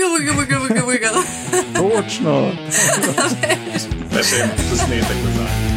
wiggle, 0.00 0.34
wiggle, 0.36 0.36
wiggle, 0.36 0.86
wiggle, 0.86 0.86
wiggle. 0.86 1.22
Točno. 1.74 2.52
Da 4.10 4.22
še 4.22 4.42
en 4.44 4.50
posnetek 4.70 5.20
nazaj. 5.24 5.70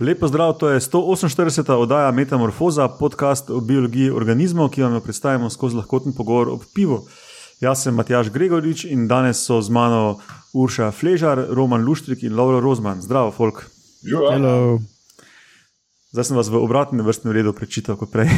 Lepo 0.00 0.28
zdrav, 0.28 0.52
to 0.58 0.68
je 0.68 0.80
148. 0.80 1.72
oddaja 1.72 2.10
Metamorfoza, 2.10 2.88
podcast 2.88 3.50
o 3.50 3.60
biologiji 3.60 4.10
organizmov, 4.10 4.68
ki 4.74 4.82
vam 4.82 4.98
jo 4.98 5.00
predstavimo 5.00 5.50
skozi 5.50 5.76
lahkoten 5.76 6.12
pogovor 6.12 6.50
ob 6.50 6.66
pivu. 6.74 7.06
Jaz 7.64 7.82
sem 7.82 7.94
Matjaš 7.96 8.28
Gregorič 8.28 8.82
in 8.84 9.06
danes 9.08 9.40
so 9.40 9.56
z 9.64 9.72
mano 9.72 10.20
Urša 10.52 10.90
Fležar, 10.92 11.40
Roman 11.48 11.80
Luštrik 11.80 12.20
in 12.22 12.36
Laura 12.36 12.60
Rozman. 12.60 13.00
Zdravo, 13.00 13.30
folk. 13.32 13.64
Hello. 14.04 14.84
Zdaj 16.12 16.24
sem 16.28 16.36
vas 16.36 16.52
v 16.52 16.60
obratnem 16.60 17.00
vrstnem 17.00 17.32
redu 17.32 17.56
prečital 17.56 17.96
kot 17.96 18.12
prej. 18.12 18.28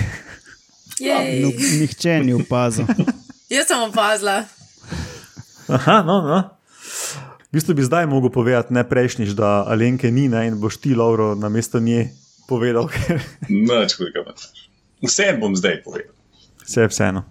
Jej. 1.02 1.42
No, 1.42 1.50
nihče 1.50 2.22
ni 2.22 2.38
opazil. 2.38 2.86
Jaz 3.50 3.66
sem 3.66 3.82
opazila. 3.82 4.46
Aha, 5.74 6.06
no, 6.06 6.22
no. 6.22 6.40
V 7.50 7.58
bistvu 7.58 7.74
bi 7.74 7.82
zdaj 7.82 8.06
mogel 8.06 8.30
povedati, 8.30 8.70
ne 8.78 8.86
prejšnjič, 8.86 9.34
da 9.34 9.66
Alenke 9.66 10.14
ni 10.14 10.30
ne, 10.30 10.46
in 10.46 10.62
boš 10.62 10.78
ti, 10.78 10.94
Lauro, 10.94 11.34
na 11.34 11.50
mesto 11.50 11.82
nje 11.82 12.12
povedal, 12.46 12.86
ker 12.86 13.18
Noč 13.50 13.98
hudega. 13.98 14.38
Vse 15.02 15.34
bom 15.42 15.58
zdaj 15.58 15.82
povedal. 15.82 16.14
se 16.62 16.86
je 16.86 16.94
vseeno. 16.94 17.26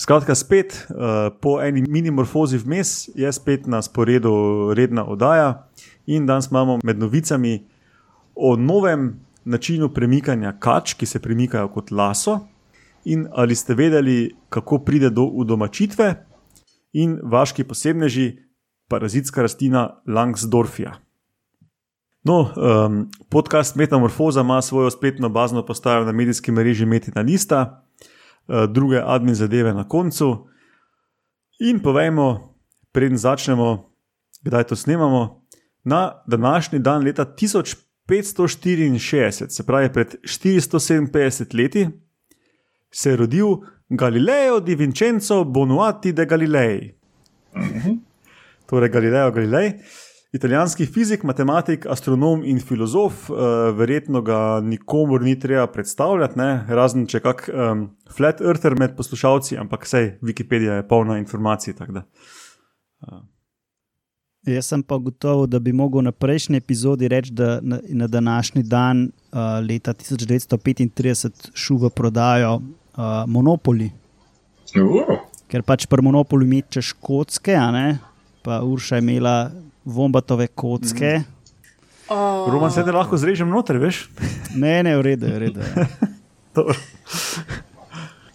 Skratka, 0.00 0.34
spet 0.34 0.86
uh, 0.88 0.96
po 1.40 1.58
eni 1.60 1.82
minimorfozi 1.88 2.56
vmes 2.58 3.10
je 3.14 3.32
spet 3.32 3.66
na 3.66 3.82
sporedu 3.82 4.32
redna 4.72 5.04
oddaja 5.04 5.66
in 6.06 6.26
danes 6.26 6.48
imamo 6.50 6.78
med 6.84 6.98
novicami 6.98 7.66
o 8.34 8.56
novem 8.56 9.20
načinu 9.44 9.90
premikanja 9.92 10.54
kač, 10.58 10.94
ki 10.94 11.06
se 11.06 11.20
premikajo 11.20 11.68
kot 11.68 11.90
laso. 11.90 12.38
In 13.04 13.26
ali 13.32 13.54
ste 13.54 13.74
vedeli, 13.74 14.30
kako 14.48 14.78
pride 14.78 15.10
do 15.10 15.22
udomačitve, 15.24 16.14
in 16.92 17.18
vaški 17.22 17.64
posebneži, 17.64 18.38
parazitska 18.88 19.42
rastlina 19.42 20.00
Langsdorfija. 20.06 20.94
No, 22.24 22.40
um, 22.56 23.06
podcast 23.28 23.76
Metamorfoza 23.76 24.40
ima 24.40 24.62
svojo 24.62 24.90
spletno 24.90 25.28
bazno 25.28 25.66
postajo 25.66 26.04
na 26.04 26.12
medijski 26.12 26.52
mreži 26.52 26.86
Metina 26.86 27.20
Lista, 27.20 27.84
druge 28.68 29.02
admin 29.04 29.34
zadeve 29.34 29.74
na 29.74 29.88
koncu. 29.88 30.46
In 31.60 31.82
povejmo, 31.82 32.56
preden 32.92 33.18
začnemo, 33.18 33.92
kdaj 34.42 34.64
to 34.64 34.76
snemamo. 34.76 35.46
Na 35.84 36.22
današnji 36.26 36.78
dan 36.78 37.04
leta 37.04 37.24
1564, 37.24 39.48
se 39.48 39.66
pravi 39.66 39.92
pred 39.92 40.14
457 40.22 41.62
leti, 41.62 41.88
se 42.90 43.10
je 43.10 43.16
rodil 43.16 43.46
Galileo 43.88 44.60
di 44.60 44.74
Vincenzo 44.74 45.44
Bonuati 45.44 46.12
de 46.12 46.26
Galilei. 46.26 46.94
Torej, 48.66 48.88
Galileo 48.88 49.30
Galilei, 49.30 49.72
italijanski 50.32 50.86
fizik, 50.86 51.22
matematik, 51.22 51.86
astronom 51.86 52.44
in 52.44 52.60
filozof, 52.60 53.30
uh, 53.30 53.38
verjetno 53.76 54.22
ga 54.22 54.60
nikomor 54.60 55.22
ni 55.22 55.38
treba 55.38 55.66
predstavljati, 55.66 56.38
ne? 56.38 56.50
razen 56.68 57.06
če 57.06 57.20
kak 57.20 57.48
um, 57.50 57.88
flat 58.16 58.40
earther 58.40 58.78
med 58.78 58.96
poslušalci, 58.96 59.58
ampak 59.58 59.84
vsej 59.88 60.14
Wikipedija 60.22 60.80
je 60.80 60.88
polna 60.88 61.18
informacij. 61.18 61.74
da. 61.88 62.04
Jaz 64.46 64.66
sem 64.66 64.82
pa 64.82 64.96
gotovo, 64.98 65.46
da 65.46 65.58
bi 65.58 65.72
mogel 65.72 66.02
na 66.02 66.12
prejšnji 66.12 66.56
epizodi 66.56 67.08
reči, 67.08 67.32
da 67.32 67.58
na, 67.62 67.80
na 67.88 68.06
današnji 68.06 68.62
dan 68.62 69.02
uh, 69.04 69.38
leta 69.68 69.92
1935 69.92 71.50
šel 71.54 71.76
v 71.76 71.90
prodajo 71.90 72.54
uh, 72.54 72.62
Monopoli, 73.26 73.90
Uh, 74.70 75.16
ker 75.50 75.64
pač 75.66 75.88
pri 75.90 76.02
Monopolu 76.06 76.46
mečeš 76.46 76.92
kocke, 77.02 77.56
a 77.58 77.70
ne, 77.74 77.98
pa 78.46 78.60
Urša 78.62 79.00
je 79.00 79.02
imela 79.02 79.50
vombatove 79.84 80.46
kocke. 80.46 81.18
Mm. 81.18 81.40
Oh. 82.08 82.52
Roman 82.52 82.72
se 82.72 82.84
te 82.84 82.92
lahko 82.92 83.16
zrežem 83.16 83.48
noter, 83.48 83.78
veš? 83.78 84.08
Ne, 84.54 84.82
ne, 84.82 84.96
v 84.98 85.02
redu, 85.02 85.26
v 85.30 85.38
redu. 85.38 85.60
Dobro. 86.56 86.74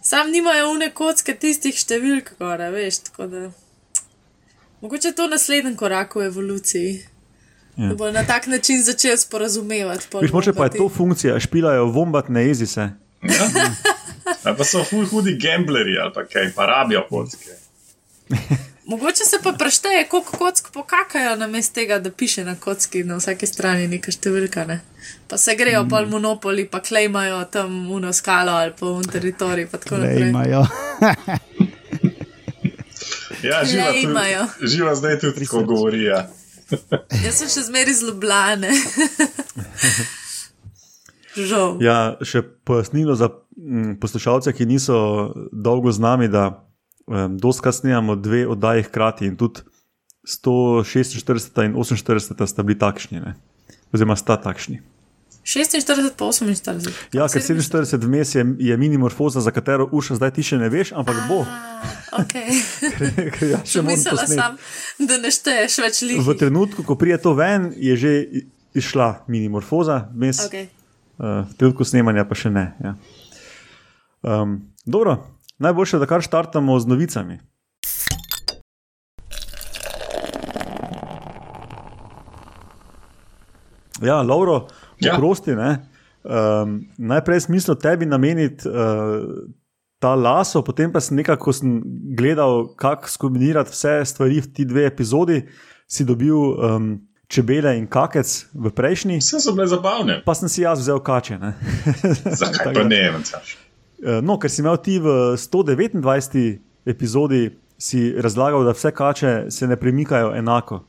Sam 0.01 0.31
nimajo 0.31 0.69
une 0.71 0.91
kocke 0.95 1.35
tistih 1.35 1.75
številk, 1.75 2.35
gore, 2.39 2.69
veš. 2.71 3.01
tako 3.09 3.27
Da... 3.27 3.49
Mogoče 4.81 5.11
je 5.11 5.15
to 5.17 5.27
naslednji 5.27 5.75
korak 5.75 6.15
v 6.15 6.29
evoluciji. 6.29 6.93
Ja. 7.75 7.89
Da 7.89 7.95
bo 7.99 8.11
na 8.11 8.23
tak 8.23 8.47
način 8.47 8.83
začel 8.83 9.17
sporazumevati. 9.17 10.07
Viš, 10.21 10.31
moče 10.31 10.53
pa 10.53 10.69
je 10.69 10.77
to 10.77 10.87
funkcija, 10.89 11.39
špilajo 11.39 11.89
vombat, 11.91 12.29
ne 12.29 12.45
jezi 12.47 12.67
se. 12.67 12.89
ali 14.43 14.57
pa 14.57 14.63
so 14.63 14.83
ful 14.83 15.03
hudi 15.09 15.35
gambleri 15.41 15.97
ali 15.99 16.13
pa 16.13 16.23
kaj, 16.25 16.53
pa 16.55 16.65
rabijo 16.65 17.03
kocke. 17.09 17.57
Mogoče 18.87 19.23
se 19.25 19.37
pa 19.43 19.51
prešteje, 19.51 20.07
koliko 20.09 20.37
kock 20.37 20.71
pokakajo 20.73 21.35
na 21.35 21.47
mestu 21.47 21.73
tega, 21.73 21.99
da 21.99 22.11
piše 22.11 22.45
na 22.45 22.55
kocki 22.55 23.03
na 23.03 23.17
vsaki 23.17 23.47
strani 23.47 23.87
neka 23.87 24.11
številka. 24.13 24.65
Ne? 24.69 24.79
Pa 25.27 25.37
se 25.41 25.55
grejo 25.57 25.83
mm. 25.83 25.89
pol 25.89 26.05
monopoli, 26.09 26.67
pa 26.69 26.83
klejmajo 26.85 27.39
tam 27.51 27.91
uno 27.91 28.13
skalo 28.13 28.51
ali 28.51 28.73
pa 28.79 28.85
un 28.85 29.03
teritorij. 29.03 29.67
pa 29.71 29.77
tako 29.77 29.97
naprej. 29.97 30.29
imajo. 30.29 30.65
Ja, 33.45 33.65
živa, 33.65 33.91
tudi, 33.91 34.01
imajo. 34.01 34.45
živa 34.61 34.95
zdaj 34.95 35.19
tudi 35.19 35.45
tako 35.45 35.63
govori. 35.63 36.03
Ja. 36.03 36.23
Jaz 37.23 37.35
sem 37.37 37.49
še 37.49 37.61
zmeraj 37.67 37.93
iz 37.93 38.01
Ljubljane. 38.01 38.71
Žal. 41.49 41.77
Ja, 41.83 42.15
še 42.25 42.41
pojasnilo 42.41 43.15
za 43.15 43.29
mm, 43.29 43.99
poslušalce, 44.01 44.53
ki 44.55 44.65
niso 44.65 44.97
dolgo 45.51 45.91
z 45.91 46.01
nami, 46.01 46.29
da 46.31 46.47
um, 47.07 47.37
doskrat 47.37 47.75
snemamo 47.75 48.15
dve 48.15 48.47
oddaji 48.47 48.83
hkrati 48.83 49.25
in 49.25 49.35
tudi 49.35 49.61
146 50.25 51.21
in 51.61 51.73
48 51.75 52.45
sta 52.45 52.63
bili 52.63 52.79
takšni, 52.79 53.19
ne? 53.19 53.35
oziroma 53.91 54.15
sta 54.15 54.37
takšni. 54.37 54.81
46 55.45 55.85
pa 56.11 56.25
48. 56.25 56.89
Ja, 57.13 57.27
ker 57.27 57.37
47 57.39 58.01
vmes 58.01 58.35
je, 58.35 58.41
je 58.59 58.77
minimorfoza, 58.77 59.41
za 59.41 59.51
katero 59.51 59.85
uša 59.91 60.15
zdaj 60.15 60.31
ti 60.31 60.43
še 60.43 60.57
ne 60.57 60.69
veš, 60.69 60.89
ampak 60.91 61.15
bo. 61.29 61.43
Okay. 62.15 62.49
Ker 63.35 63.51
ja, 63.51 63.59
še 63.61 63.83
Mislila 63.83 64.25
sem, 64.25 64.57
da 64.99 65.17
ne 65.17 65.29
šteješ 65.29 65.75
več 65.77 66.01
V 66.01 66.09
ljudi. 66.09 66.37
trenutku, 66.39 66.81
ko 66.81 66.95
prije 66.95 67.21
to 67.21 67.33
ven, 67.33 67.69
je 67.77 67.93
že 67.95 68.11
i- 68.23 68.43
izšla 68.73 69.21
minimorfoza, 69.27 70.09
vmes, 70.09 70.41
Okay. 70.49 70.65
uh, 71.19 71.45
v 71.45 71.53
trenutku 71.53 71.85
snemanja 71.85 72.25
pa 72.25 72.33
še 72.33 72.49
ne. 72.49 72.65
Ja. 72.81 72.95
Um, 74.23 74.65
dobro, 74.83 75.34
najboljše, 75.57 75.97
da 75.97 76.05
kar 76.05 76.21
štartamo 76.21 76.79
z 76.79 76.87
novicami. 76.87 77.39
Ja, 84.01 84.21
Lauro, 84.21 84.67
Ja. 84.99 85.15
prosti. 85.15 85.51
Um, 85.51 85.79
najprej 86.97 87.39
sem 87.39 87.51
mislil 87.51 87.75
tebi 87.75 88.05
nameniti 88.05 88.65
uh, 88.65 88.73
ta 89.99 90.15
laso, 90.15 90.61
potem 90.61 90.91
pa 90.91 90.99
sem 90.99 91.17
nekako 91.17 91.43
ko 91.43 91.53
sem 91.53 91.81
gledal, 92.11 92.73
kako 92.75 93.07
skombinirati 93.07 93.69
vse 93.69 94.01
stvari 94.05 94.39
v 94.39 94.47
ti 94.49 94.65
dve 94.65 94.85
epizodi. 94.85 95.45
Si 95.85 96.01
dobil 96.01 96.33
um, 96.33 96.97
čebele 97.27 97.77
in 97.77 97.85
kakec 97.85 98.25
v 98.53 98.71
prejšnji, 98.71 99.17
Vse 99.17 99.37
so 99.39 99.53
bile 99.53 99.67
zabavne. 99.67 100.23
pa 100.25 100.33
sem 100.33 100.49
si 100.49 100.61
jaz 100.61 100.79
vzel 100.79 100.97
kače. 100.99 101.37
ne. 101.37 101.53
Zakaj 102.25 102.73
pa 102.75 102.83
ne, 102.83 103.11
Matjaš? 103.11 103.57
Eh, 104.03 104.21
No, 104.21 104.37
ker 104.39 104.51
si 104.51 104.61
imel 104.61 104.77
ti 104.77 104.99
v 104.99 105.35
129. 105.37 106.59
epizodi 106.85 107.55
si 107.77 108.11
razlagal, 108.15 108.63
da 108.63 108.71
vse 108.71 108.91
kače 108.91 109.31
se 109.51 109.67
ne 109.67 109.75
premikajo 109.75 110.33
enako. 110.35 110.83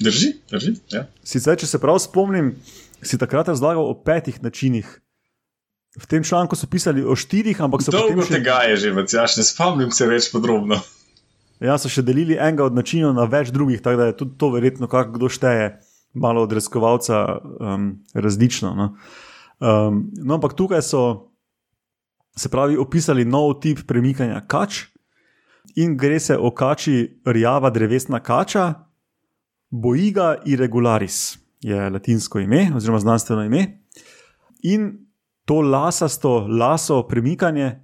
Drži, 0.00 0.32
drži. 0.50 0.72
Ja. 0.92 1.06
Sicer, 1.24 1.58
če 1.58 1.66
se 1.66 1.78
prav 1.78 1.98
spomnim, 2.00 2.54
si 3.02 3.18
takrat 3.18 3.48
razlagal 3.52 3.84
o 3.84 3.94
petih 3.94 4.38
načinih. 4.42 4.86
V 5.92 6.06
tem 6.08 6.24
članku 6.24 6.56
so 6.56 6.66
pisali 6.66 7.04
o 7.04 7.12
štirih, 7.12 7.58
ampak 7.60 7.82
so 7.84 7.92
Dolgo 7.92 8.16
potem 8.16 8.24
še, 8.24 8.38
tega 8.40 8.62
je 8.70 8.76
že, 8.80 8.92
Matjaš, 8.96 9.36
ne 9.36 9.44
spomnim 9.44 9.90
se 9.92 10.06
več 10.08 10.30
podrobno. 10.32 10.78
ja, 11.60 11.76
so 11.76 11.90
še 11.92 12.00
delili 12.02 12.38
enega 12.40 12.64
od 12.64 12.74
načinov 12.74 13.12
na 13.12 13.26
več 13.28 13.52
drugih, 13.52 13.82
tako 13.84 14.00
da 14.00 14.06
je 14.08 14.16
tudi 14.16 14.38
to 14.40 14.48
verjetno, 14.54 14.88
kako 14.88 15.18
kdo 15.18 15.28
šteje, 15.28 15.66
malo 16.16 16.46
od 16.46 16.52
raziskovalca 16.52 17.18
um, 17.60 18.00
različno. 18.14 18.72
No. 18.72 18.86
Um, 19.60 20.08
no, 20.16 20.40
ampak 20.40 20.56
tukaj 20.56 20.80
so 20.82 21.31
se 22.36 22.48
pravi 22.48 22.76
opisali 22.76 23.24
nov 23.24 23.60
tip 23.60 23.86
premikanja 23.86 24.40
kač 24.48 24.84
in 25.76 25.96
gre 25.96 26.20
se 26.20 26.36
o 26.38 26.50
kači 26.50 27.20
rjava 27.24 27.70
drevesna 27.70 28.20
kača, 28.20 28.74
Boiga 29.72 30.34
irregularis 30.44 31.38
je 31.60 31.90
latinsko 31.90 32.40
ime 32.40 32.72
oziroma 32.76 32.98
znanstveno 32.98 33.44
ime. 33.44 33.80
In 34.62 35.06
to 35.44 35.60
lasasto, 35.60 36.46
laso 36.48 37.02
premikanje 37.08 37.80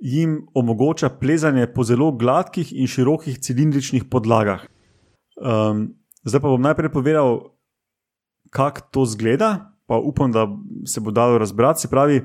jim 0.00 0.46
omogoča 0.54 1.08
plezanje 1.08 1.66
po 1.74 1.84
zelo 1.84 2.12
gladkih 2.12 2.72
in 2.72 2.86
širokih 2.86 3.38
cilindričnih 3.38 4.04
podlagah. 4.04 4.60
Um, 5.36 5.88
zdaj 6.24 6.40
pa 6.40 6.48
bom 6.48 6.62
najprej 6.62 6.92
povedal, 6.92 7.38
kako 8.50 8.80
to 8.90 9.04
zgleda, 9.04 9.74
pa 9.86 9.96
upam, 9.96 10.32
da 10.32 10.46
se 10.86 11.00
bo 11.00 11.10
dalo 11.10 11.38
razbrati. 11.38 11.80
Se 11.80 11.88
pravi, 11.88 12.20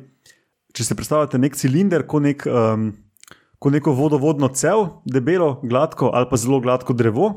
če 0.73 0.85
si 0.85 0.95
predstavljate 0.95 1.39
nek 1.41 1.57
cilinder, 1.57 2.05
kot 2.07 2.23
nek, 2.23 2.45
um, 2.47 2.91
ko 3.59 3.71
neko 3.73 3.93
vodovodno 3.97 4.49
cev, 4.55 5.01
debelo, 5.05 5.59
gladko 5.63 6.11
ali 6.13 6.29
pa 6.29 6.37
zelo 6.37 6.61
gladko 6.63 6.93
drevo. 6.93 7.29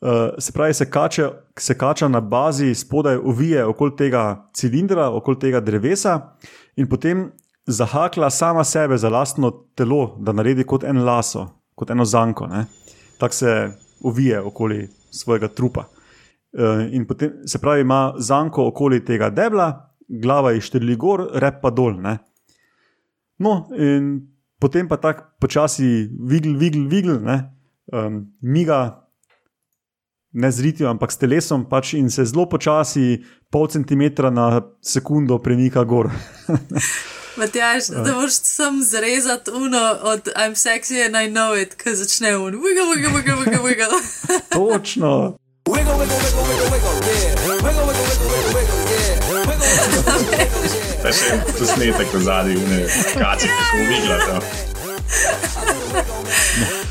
Uh, 0.00 0.32
se 0.40 0.52
pravi, 0.56 0.74
se 0.74 0.86
kače, 0.90 1.26
se 1.58 1.76
kača 1.76 2.08
na 2.08 2.20
bazi 2.20 2.74
spodaj, 2.74 3.18
uvije 3.20 3.64
okoli 3.68 3.96
tega 3.96 4.22
cilindra, 4.56 5.10
okoli 5.12 5.38
tega 5.38 5.60
drevesa, 5.60 6.14
in 6.76 6.88
potem 6.88 7.26
zahakla 7.68 8.30
sama 8.30 8.64
sebe 8.64 8.96
za 8.96 9.10
lastno 9.12 9.50
telo, 9.76 10.16
da 10.18 10.32
naredi 10.32 10.64
kot 10.64 10.86
en 10.88 11.04
laso, 11.04 11.46
kot 11.76 11.90
eno 11.90 12.04
zanko. 12.04 12.48
Tako 13.18 13.34
se 13.34 13.52
uvije 14.00 14.40
okoli 14.40 14.88
svojega 15.10 15.48
trupa. 15.48 15.84
Uh, 16.52 16.88
in 16.90 17.04
potem 17.06 17.44
se 17.46 17.58
pravi, 17.58 17.84
ima 17.84 18.14
zanko 18.16 18.66
okoli 18.72 19.04
tega 19.04 19.28
debla, 19.30 19.68
glava 20.08 20.50
je 20.50 20.64
štrli 20.64 20.96
gor, 20.96 21.28
rep 21.34 21.60
pa 21.60 21.70
dol. 21.70 22.00
Ne? 22.00 22.18
No, 23.40 23.64
in 23.72 24.28
potem 24.60 24.88
pa 24.88 25.00
tako 25.00 25.24
počasi, 25.40 26.10
vigl, 26.12 26.54
vigl, 26.60 26.84
vigl, 26.88 27.16
ne? 27.24 27.38
um, 27.92 28.26
miga 28.42 29.06
ne 30.32 30.50
z 30.52 30.60
ritjem, 30.60 30.88
ampak 30.88 31.12
s 31.12 31.18
telesom, 31.18 31.64
pač 31.66 31.94
in 31.98 32.10
se 32.10 32.24
zelo 32.24 32.46
počasi, 32.46 33.18
pol 33.50 33.66
centimetra 33.66 34.30
na 34.30 34.62
sekundo, 34.82 35.40
premika 35.42 35.82
gor. 35.84 36.10
Matjaž, 37.40 37.90
da 38.04 38.14
boš 38.14 38.36
sam 38.44 38.82
zrezat 38.82 39.48
uno 39.48 39.80
od 40.02 40.28
I'm 40.36 40.54
sexy 40.54 41.02
and 41.06 41.16
I 41.16 41.30
know 41.30 41.54
it, 41.56 41.74
ki 41.74 41.94
začne 41.94 42.36
un, 42.36 42.58
wiggle, 42.62 42.86
wiggle, 42.90 43.10
wiggle, 43.16 43.36
wiggle, 43.42 43.62
wiggle. 43.64 44.00
Točno. 44.54 45.38
Wiggle, 45.66 45.98
wiggle, 45.98 46.18
wiggle, 46.18 46.44
wiggle, 46.46 46.70
wiggle, 46.70 46.94
yeah. 47.10 47.34
Wiggle, 47.46 47.62
wiggle, 47.64 47.86
wiggle, 47.86 48.28
wiggle, 48.28 48.54
wiggle, 48.54 48.79
Pa 51.02 51.12
še 51.12 51.38
posnetek 51.58 52.12
v 52.14 52.22
zadnji, 52.24 52.56
ne, 52.68 52.80
kači, 53.14 53.48
kako 53.48 53.76
uviglata. 53.84 54.40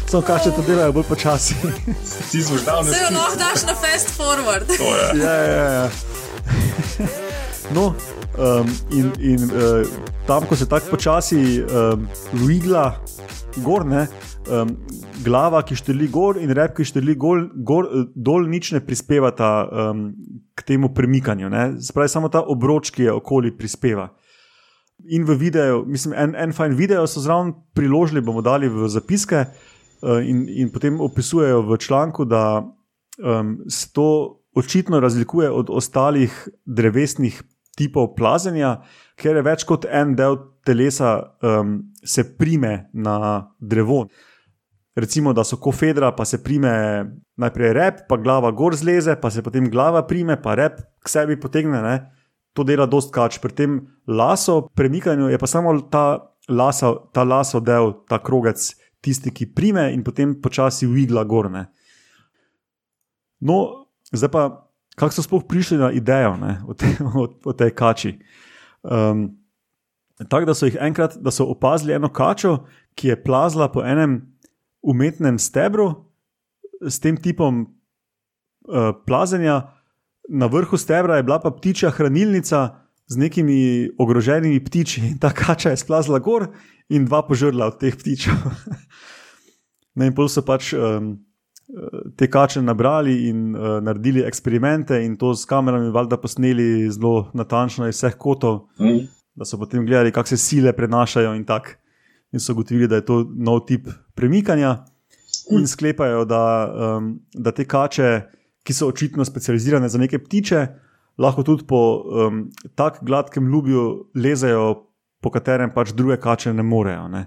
Samo 0.09 0.21
kače 0.25 0.51
to 0.51 0.61
delajo 0.67 0.91
bolj 0.91 1.03
počasi. 1.09 1.55
Ti 2.31 2.43
smo 2.43 2.57
že 2.57 2.65
davno 2.65 2.93
Se 2.93 2.99
jo 2.99 3.09
lahko 3.13 3.35
daš 3.37 3.65
na 3.67 3.75
fast 3.77 4.09
forward. 4.17 4.67
To 4.77 4.95
je. 4.95 5.23
ja, 5.23 5.33
ja, 5.33 5.67
ja. 5.71 5.89
No, 7.71 7.93
um, 8.37 8.77
in, 8.91 9.11
in 9.19 9.43
uh, 9.43 9.85
tam, 10.27 10.45
ko 10.45 10.55
se 10.55 10.65
tako 10.69 10.95
počasi 10.97 11.61
um, 11.61 12.07
vigla 12.33 12.97
gor, 13.55 13.85
ne, 13.85 14.07
um, 14.50 14.74
glava, 15.24 15.62
ki 15.66 15.78
šteli 15.80 16.10
gor, 16.12 16.40
in 16.42 16.51
rep, 16.56 16.75
ki 16.78 16.88
šteli 16.90 17.16
gor, 17.19 17.46
gor, 17.66 17.88
dol, 18.16 18.48
nič 18.50 18.72
ne 18.75 18.81
prispevata 18.86 19.50
um, 19.66 20.10
k 20.57 20.66
temu 20.68 20.92
premikanju. 20.96 21.51
Ne. 21.54 21.66
Spravi, 21.84 22.12
samo 22.12 22.31
ta 22.34 22.42
obroč, 22.42 22.92
ki 22.96 23.07
je 23.07 23.16
okoli, 23.16 23.54
prispeva. 23.57 24.10
In 25.10 25.24
v 25.28 25.38
videu, 25.40 25.86
mislim, 25.88 26.16
en, 26.18 26.36
en 26.36 26.56
fajn 26.56 26.75
video 26.75 27.06
so 27.07 27.24
zraven 27.24 27.54
priložili, 27.78 28.24
bomo 28.25 28.44
dali 28.44 28.68
v 28.68 28.90
zapiske, 28.92 29.46
uh, 29.46 30.19
in, 30.19 30.44
in 30.50 30.74
potem 30.74 31.00
opisujejo 31.00 31.63
v 31.69 31.80
članku, 31.80 32.28
da 32.28 32.60
um, 32.62 33.60
se 33.69 33.94
to 33.94 34.42
očitno 34.56 35.00
razlikuje 35.00 35.50
od 35.51 35.69
ostalih 35.69 36.34
drevesnih 36.66 37.44
tipov 37.78 38.13
plazenja, 38.16 38.80
ker 39.19 39.40
je 39.40 39.46
več 39.46 39.63
kot 39.68 39.86
en 39.88 40.16
del 40.18 40.38
telesa 40.68 41.13
um, 41.42 41.78
se 42.04 42.25
prime 42.38 42.90
na 42.94 43.48
drevo. 43.60 44.07
Recimo, 45.00 45.34
da 45.34 45.44
so 45.44 45.57
kofedra, 45.57 46.12
pa 46.16 46.25
se 46.25 46.42
prime 46.44 46.72
najprej 47.40 47.74
rep, 47.74 48.00
pa 48.10 48.18
glava 48.18 48.51
gor 48.51 48.75
zleze, 48.75 49.16
pa 49.22 49.31
se 49.31 49.44
potem 49.46 49.69
glava 49.72 50.01
prime, 50.07 50.36
pa 50.42 50.56
rep 50.60 50.81
k 51.00 51.12
sebi 51.12 51.38
potegne. 51.40 51.81
Ne? 51.81 51.96
To 52.57 52.66
dela 52.68 52.88
dost 52.90 53.13
kač. 53.16 53.40
Pri 53.40 53.56
tem 53.56 53.80
laso 54.07 54.62
premikanju 54.75 55.30
je 55.31 55.40
pa 55.40 55.48
samo 55.48 55.75
ta, 55.92 56.36
lasa, 56.50 56.94
ta 57.13 57.24
laso 57.24 57.62
del, 57.63 57.94
ta 58.10 58.19
krogec, 58.19 58.69
tisti, 59.00 59.31
ki 59.31 59.51
prime 59.56 59.88
in 59.94 60.04
potem 60.04 60.36
počasi 60.42 60.90
ugla 60.90 61.24
gorne. 61.24 61.69
No, 63.40 63.88
zdaj 64.12 64.31
pa, 64.34 64.48
kako 65.00 65.16
so 65.16 65.24
sploh 65.24 65.46
prišli 65.48 65.80
na 65.80 65.94
idejo 65.96 66.36
ne, 66.42 66.60
o, 66.68 66.75
te, 66.75 66.92
o, 67.00 67.30
o 67.46 67.56
tej 67.56 67.72
kači. 67.72 68.18
Um, 68.84 69.30
Tako 70.28 70.46
da 70.46 70.54
so 70.54 70.68
jih 70.68 70.78
enkrat, 70.81 71.16
da 71.16 71.31
so 71.31 71.46
opazili 71.48 71.94
eno 71.94 72.10
kačo, 72.12 72.66
ki 72.96 73.07
je 73.07 73.24
plazila 73.24 73.69
po 73.72 73.84
enem 73.88 74.19
umetnem 74.81 75.39
stebru 75.39 76.05
s 76.81 76.99
tem 76.99 77.17
tipom 77.17 77.65
uh, 77.65 78.93
plazenja, 79.05 79.73
na 80.29 80.45
vrhu 80.45 80.77
stebra 80.77 81.17
je 81.17 81.23
bila 81.23 81.39
pa 81.39 81.51
ptičja 81.51 81.89
hranilnica 81.91 82.85
z 83.09 83.17
nekimi 83.17 83.89
ogroženimi 83.97 84.59
ptiči. 84.63 85.01
In 85.01 85.17
ta 85.17 85.33
kača 85.33 85.73
je 85.73 85.81
splazila 85.81 86.19
gor 86.19 86.47
in 86.89 87.05
dva 87.05 87.23
požrla 87.25 87.71
od 87.73 87.79
teh 87.81 87.97
ptičev. 87.97 88.37
no, 89.95 90.05
in 90.05 90.13
pol 90.13 90.29
so 90.29 90.45
pač 90.45 90.73
um, 90.77 91.17
te 92.17 92.29
kače 92.29 92.61
nabrali 92.61 93.29
in 93.29 93.55
uh, 93.55 93.77
naredili 93.81 94.23
eksperimente, 94.25 95.01
in 95.05 95.17
to 95.17 95.33
s 95.33 95.45
kamerami, 95.49 95.91
valjda, 95.93 96.17
posneli 96.17 96.89
zelo 96.91 97.29
natančno 97.33 97.89
iz 97.89 97.97
vseh 97.97 98.17
kotov, 98.17 98.67
Mm. 98.79 99.07
da 99.35 99.45
so 99.45 99.57
potem 99.57 99.85
gledali, 99.85 100.11
kako 100.11 100.27
se 100.27 100.37
sile 100.37 100.73
prenašajo 100.73 101.33
in 101.35 101.45
tako. 101.45 101.77
In 102.31 102.39
so 102.39 102.53
ugotovili, 102.53 102.87
da 102.87 102.99
je 102.99 103.05
to 103.05 103.23
nov 103.35 103.63
tip 103.65 103.87
premikanja, 104.15 104.75
in 105.49 105.67
sklepajo, 105.67 106.25
da, 106.25 106.73
um, 106.97 107.19
da 107.33 107.51
te 107.51 107.65
kače, 107.65 108.21
ki 108.63 108.73
so 108.73 108.87
očitno 108.87 109.25
specializirane 109.25 109.89
za 109.89 109.97
neke 109.97 110.19
ptiče, 110.19 110.67
lahko 111.17 111.43
tudi 111.43 111.65
po 111.67 111.79
um, 111.97 112.43
tako 112.75 113.05
gladkem 113.05 113.47
ljubju 113.47 114.11
lezejo, 114.15 114.85
po 115.21 115.31
katerem 115.31 115.73
pač 115.73 115.91
druge 115.91 116.19
kače 116.21 116.53
ne 116.53 116.63
morejo. 116.63 117.07
Ne? 117.07 117.25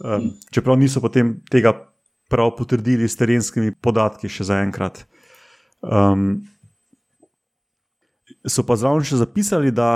Um, 0.00 0.30
čeprav 0.50 0.78
niso 0.78 1.00
potem 1.00 1.40
tega 1.50 1.74
prav 2.30 2.54
potrdili 2.56 3.08
s 3.08 3.18
terenskimi 3.18 3.74
podatki, 3.74 4.30
še 4.30 4.46
zaenkrat. 4.48 5.02
Um, 5.82 6.40
so 8.46 8.64
pa 8.64 8.78
zraven 8.78 9.04
še 9.04 9.18
zapisali, 9.20 9.74
da 9.74 9.90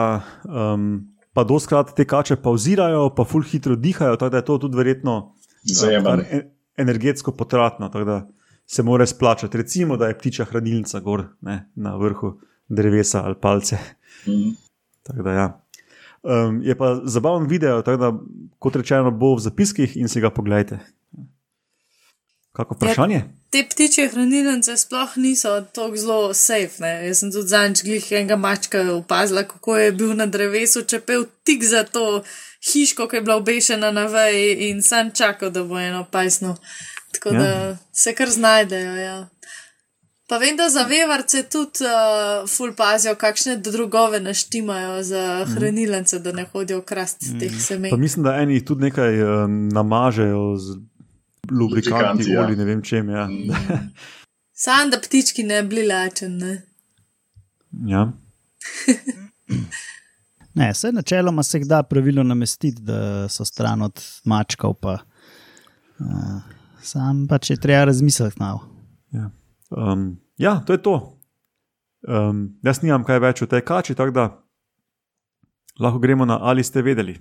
um, 0.44 1.06
pa 1.34 1.44
doskrat 1.44 1.94
te 1.96 2.04
kače 2.06 2.36
pauzirajo, 2.36 3.08
pa 3.16 3.24
ful 3.24 3.42
hitro 3.42 3.76
dihajo, 3.76 4.16
tako 4.16 4.30
da 4.30 4.36
je 4.40 4.44
to 4.44 4.58
tudi 4.58 4.76
verjetno 4.76 5.34
Zajebano. 5.62 6.22
kar 6.22 6.26
en- 6.30 6.50
energetsko 6.76 7.32
potratno, 7.32 7.88
tako 7.88 8.04
da 8.04 8.28
se 8.66 8.82
mora 8.82 9.06
splačati. 9.06 9.56
Recimo, 9.58 9.96
da 9.96 10.08
je 10.08 10.18
ptičja 10.18 10.44
hranilnica 10.44 11.00
gor 11.00 11.24
ne, 11.40 11.70
na 11.74 11.96
vrhu 11.96 12.38
drevesa 12.68 13.24
ali 13.24 13.34
palce. 13.40 13.78
Mm. 14.26 14.54
Tako 15.02 15.22
da, 15.22 15.32
ja. 15.32 15.60
um, 16.22 16.62
je 16.62 16.78
pa 16.78 17.00
zabaven 17.04 17.48
video, 17.48 17.82
tako 17.82 17.96
da, 17.96 18.12
kot 18.58 18.76
rečeno, 18.76 19.10
bo 19.10 19.34
v 19.34 19.44
zapiskih 19.44 19.96
in 19.96 20.08
si 20.08 20.20
ga 20.20 20.30
pogledajte. 20.30 20.78
Kako 22.52 22.74
vprašanje? 22.74 23.24
Te 23.54 23.60
ptičje 23.70 24.08
hranilnice 24.10 24.74
sploh 24.76 25.12
niso 25.16 25.50
tako 25.60 25.96
zelo 25.96 26.34
safe. 26.34 26.82
Ne? 26.82 27.06
Jaz 27.06 27.20
sem 27.22 27.30
tudi 27.30 27.48
zadnjič 27.48 27.82
glih 27.86 28.08
enega 28.12 28.36
mačka 28.36 28.80
opazila, 28.92 29.44
kako 29.46 29.76
je 29.78 29.92
bil 29.92 30.16
na 30.18 30.26
drevesu, 30.26 30.82
čepel 30.82 31.22
tik 31.46 31.62
za 31.64 31.84
to 31.84 32.24
hiško, 32.72 33.06
ki 33.08 33.16
je 33.16 33.22
bila 33.22 33.36
obešena 33.36 33.92
na 33.94 34.08
veji 34.10 34.70
in 34.70 34.82
sam 34.82 35.12
čakal, 35.14 35.50
da 35.54 35.62
bo 35.62 35.78
eno 35.78 36.02
pajsno. 36.10 36.56
Tako 37.14 37.34
Ja. 37.34 37.42
da 37.42 37.76
se 37.92 38.14
kar 38.14 38.30
znajdejo. 38.30 38.96
Ja. 38.96 39.28
Pa 40.28 40.38
vem, 40.38 40.56
da 40.56 40.68
za 40.68 40.82
vevarce 40.82 41.42
tudi 41.42 41.84
uh, 41.84 42.48
ful 42.50 42.72
pazijo, 42.74 43.14
kakšne 43.14 43.56
drugove 43.56 44.20
naštimajo 44.20 45.02
za 45.02 45.46
hranilnice, 45.54 46.18
da 46.18 46.32
ne 46.32 46.44
hodijo 46.52 46.80
krasti 46.80 47.26
mm. 47.34 47.40
teh 47.40 47.52
semen. 47.60 47.90
Pa 47.90 47.96
mislim, 47.96 48.24
da 48.24 48.34
eni 48.36 48.64
tudi 48.64 48.82
nekaj 48.82 49.22
um, 49.22 49.68
namažejo 49.68 50.56
z 50.56 50.80
lubrikanti, 51.50 52.30
ja. 52.30 52.44
olji, 52.44 52.56
ne 52.56 52.64
vem 52.64 52.82
čem. 52.82 53.08
Ja. 53.08 53.28
Sam 54.64 54.90
da 54.90 55.00
ptički 55.00 55.42
ne 55.42 55.62
bi 55.62 55.86
lačen. 55.86 56.36
Ne? 56.38 56.62
ja. 57.86 58.12
Ne, 60.54 60.70
vse 60.70 60.92
načeloma 60.92 61.42
se 61.42 61.58
jih 61.58 61.66
da 61.66 61.82
pravilno 61.82 62.22
namestiti, 62.22 62.82
da 62.82 63.28
so 63.28 63.44
stran 63.44 63.82
od 63.82 64.02
mačkov. 64.24 64.74
Pa, 64.74 64.98
uh, 65.98 66.42
sam 66.82 67.26
pa 67.28 67.38
če 67.38 67.56
treba 67.56 67.84
razmisliti 67.90 68.38
malo. 68.38 68.60
Ja. 69.10 69.30
Um, 69.70 70.20
ja, 70.38 70.60
to 70.66 70.72
je 70.72 70.82
to. 70.82 70.94
Um, 72.08 72.58
jaz 72.62 72.82
nimam 72.82 73.04
kaj 73.04 73.18
več 73.18 73.42
o 73.42 73.50
tej 73.50 73.64
kači, 73.66 73.96
tako 73.98 74.14
da 74.14 74.28
lahko 75.80 75.98
gremo 75.98 76.24
na 76.24 76.38
ali 76.40 76.64
ste 76.64 76.82
vedeli. 76.82 77.18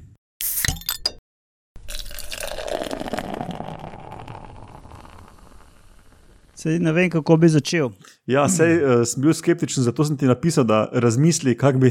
Sej 6.64 6.78
ne 6.80 6.94
vem, 6.96 7.10
kako 7.12 7.36
bi 7.42 7.50
začel. 7.52 7.90
Ja, 8.30 8.46
sej 8.48 8.78
uh, 8.80 9.02
sem 9.08 9.20
bil 9.20 9.34
skeptičen, 9.36 9.84
zato 9.84 10.06
sem 10.08 10.16
ti 10.16 10.30
napisal, 10.30 10.64
da 10.64 10.86
razmisli, 10.96 11.58
kako 11.60 11.82
bi, 11.82 11.90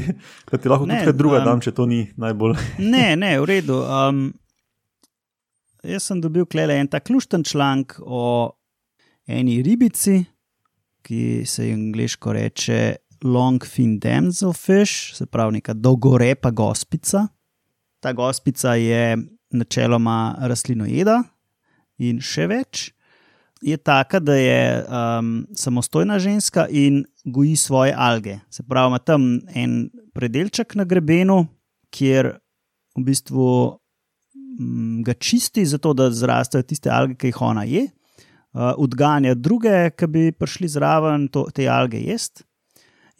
da 0.49 0.57
ti 0.57 0.71
lahko 0.71 0.87
Ne, 0.89 0.97
tudi 0.97 1.11
kaj 1.11 1.17
druga 1.19 1.41
um, 1.43 1.45
dam, 1.45 1.61
če 1.61 1.73
to 1.77 1.85
ni 1.85 2.07
najbolj. 2.17 2.57
Ne, 2.95 3.11
ne, 3.19 3.35
v 3.37 3.45
redu. 3.51 3.77
Um, 3.85 4.23
jaz 5.85 6.07
sem 6.09 6.23
dobil 6.23 6.47
klele 6.49 6.79
en 6.81 6.89
tak 6.89 7.11
lušten 7.13 7.45
članek 7.45 7.99
o 8.01 8.23
eni 9.29 9.59
ribici, 9.61 10.23
ki 11.05 11.43
se 11.45 11.67
ji 11.67 11.75
angliško 11.77 12.33
reče 12.33 12.79
longfin 13.29 13.99
damselfish, 14.01 15.13
se 15.19 15.29
pravi 15.29 15.59
neka 15.59 15.77
dolgorepa 15.77 16.49
gospica. 16.49 17.27
Ta 18.01 18.15
gospica 18.17 18.73
je 18.73 19.21
načeloma 19.53 20.35
rastlinojeda 20.49 21.21
in 22.01 22.25
še 22.25 22.49
več. 22.49 22.89
Je 23.63 23.77
taka, 23.79 24.19
da 24.19 24.35
je 24.35 24.83
um, 24.83 25.47
samostojna 25.55 26.19
ženska 26.19 26.67
in 26.67 27.05
goji 27.23 27.55
svoje 27.55 27.93
alge. 27.97 28.37
Se 28.51 28.63
pravi, 28.63 28.91
ima 28.91 28.99
tam 28.99 29.39
en 29.55 29.89
predelček 30.13 30.75
na 30.75 30.83
grebenu, 30.83 31.45
kjer 31.89 32.33
v 32.97 33.03
bistvu 33.07 33.47
mm, 34.59 35.03
ga 35.07 35.13
čisti, 35.13 35.65
zato 35.65 35.93
da 35.93 36.09
zrastejo 36.11 36.67
tiste 36.67 36.91
alge, 36.91 37.15
ki 37.15 37.31
jih 37.31 37.41
ona 37.41 37.63
je, 37.63 37.85
uh, 37.87 38.73
odganja 38.77 39.33
druge, 39.33 39.93
ki 39.95 40.11
bi 40.11 40.25
prišli 40.35 40.67
zraven 40.75 41.29
to, 41.31 41.47
te 41.55 41.69
alge 41.71 42.03
jesti, 42.03 42.43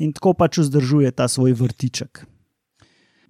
in 0.03 0.11
tako 0.11 0.35
pač 0.35 0.59
vzdržuje 0.59 1.13
ta 1.15 1.29
svoj 1.31 1.55
vrtiček. 1.55 2.25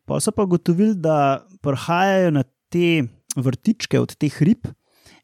Pa 0.10 0.20
so 0.20 0.34
pa 0.36 0.46
gotovili, 0.50 0.96
da 0.98 1.46
prihajajo 1.62 2.32
na 2.40 2.44
te 2.74 3.04
vrtičke 3.38 4.00
od 4.00 4.16
teh 4.18 4.42
rib 4.42 4.66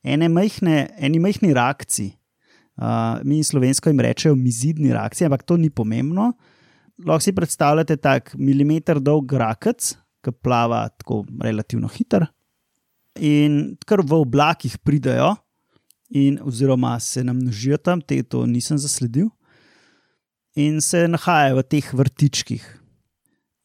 ene 0.03 0.29
majhne, 0.29 0.87
eni 0.97 1.19
majhni 1.19 1.53
reakciji. 1.53 2.13
Uh, 2.79 3.19
mi 3.27 3.41
slovensko 3.43 3.91
jim 3.91 3.99
rečejo 3.99 4.35
mizidni 4.39 4.93
reakcije, 4.95 5.27
ampak 5.27 5.43
to 5.43 5.57
ni 5.57 5.69
pomembno. 5.69 6.31
Lahko 7.05 7.23
si 7.23 7.33
predstavljate 7.35 7.97
tak 7.99 8.31
milimeter 8.39 9.01
dolg 9.03 9.33
rakec, 9.35 9.93
ki 10.23 10.31
plava 10.43 10.85
tako 10.99 11.23
relativno 11.43 11.91
hiter. 11.91 12.27
In 13.19 13.75
kar 13.87 14.03
v 14.03 14.21
oblakih 14.23 14.77
pridejo, 14.83 15.33
in, 16.09 16.39
oziroma 16.43 16.95
se 16.99 17.23
nam 17.23 17.37
množijo 17.37 17.77
tam, 17.77 18.01
te 18.01 18.21
to 18.23 18.45
nisem 18.47 18.79
zasledil, 18.79 19.27
in 20.55 20.79
se 20.81 21.05
nahajajo 21.07 21.59
v 21.59 21.65
teh 21.75 21.91
vrtičkih. 21.93 22.63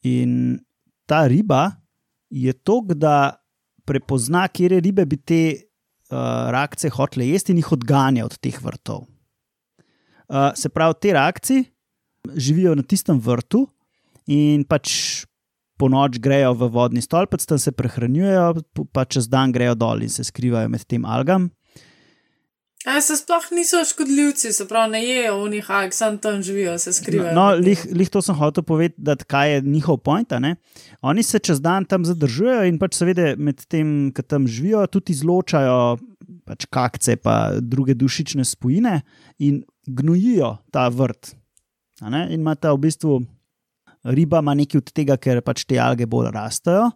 In 0.05 0.59
ta 1.07 1.25
riba 1.27 1.71
je 2.29 2.53
to, 2.53 2.81
da 2.93 3.39
prepozna, 3.85 4.47
kje 4.47 4.79
ribe 4.79 5.05
bi 5.05 5.17
te 5.17 5.41
uh, 6.11 6.49
rakce 6.53 6.91
hotele 6.93 7.27
jesti 7.29 7.53
in 7.53 7.61
jih 7.61 7.71
odganja 7.75 8.25
od 8.25 8.37
teh 8.41 8.57
vrtov. 8.61 9.05
Uh, 10.25 10.51
se 10.57 10.69
pravi, 10.69 10.99
te 11.01 11.13
rakci 11.13 11.63
živijo 12.35 12.75
na 12.75 12.83
tistem 12.83 13.19
vrtu 13.21 13.65
in 14.27 14.63
pač 14.65 15.25
po 15.77 15.89
noč 15.91 16.17
grejo 16.23 16.53
v 16.55 16.69
vodni 16.71 17.03
stolpec, 17.03 17.43
tam 17.45 17.59
se 17.59 17.73
prehranjujejo, 17.75 18.63
pa 18.95 19.03
čez 19.05 19.27
dan 19.27 19.51
grejo 19.51 19.75
dol 19.75 20.05
in 20.05 20.09
se 20.09 20.23
skrivajo 20.23 20.71
med 20.71 20.85
tem 20.87 21.05
algam. 21.05 21.49
A 22.85 23.01
se 23.01 23.15
sploh 23.17 23.45
niso 23.57 23.79
škodljivci, 23.81 24.51
se 24.53 24.67
pravi, 24.69 24.91
ne 24.91 24.99
jejo 25.01 25.39
v 25.41 25.49
njih, 25.55 25.69
ampak 25.73 25.93
sam 25.93 26.17
tam 26.21 26.41
živijo, 26.45 26.77
se 26.77 26.93
skrivajo. 26.93 27.33
No, 27.33 27.45
lih, 27.57 27.81
lih 27.89 28.09
to 28.13 28.21
sem 28.21 28.35
hotel 28.37 28.63
povedati, 28.63 29.25
kaj 29.25 29.53
je 29.53 29.61
njihov 29.61 29.97
point. 30.05 30.33
Oni 31.01 31.23
se 31.23 31.39
čez 31.39 31.61
dan 31.61 31.85
tam 31.85 32.05
zadržujejo 32.05 32.67
in 32.69 32.77
pač 32.79 32.99
seveda 32.99 33.33
med 33.37 33.63
tem, 33.65 34.11
ki 34.13 34.23
tam 34.23 34.45
živijo, 34.47 34.85
tudi 34.87 35.15
izločajo 35.17 35.97
pač 36.45 36.67
kakce 36.69 37.17
in 37.17 37.61
druge 37.61 37.95
dušične 37.97 38.45
spojine 38.45 39.01
in 39.39 39.63
gnojijo 39.87 40.57
ta 40.71 40.87
vrt. 40.89 41.33
In 42.05 42.39
ima 42.39 42.55
ta 42.55 42.73
v 42.73 42.85
bistvu 42.85 43.21
riba 44.05 44.39
ima 44.39 44.53
nekaj 44.53 44.77
od 44.83 44.91
tega, 44.93 45.17
ker 45.17 45.41
pač 45.41 45.65
te 45.65 45.79
alge 45.81 46.05
bolj 46.05 46.29
rastejo. 46.35 46.91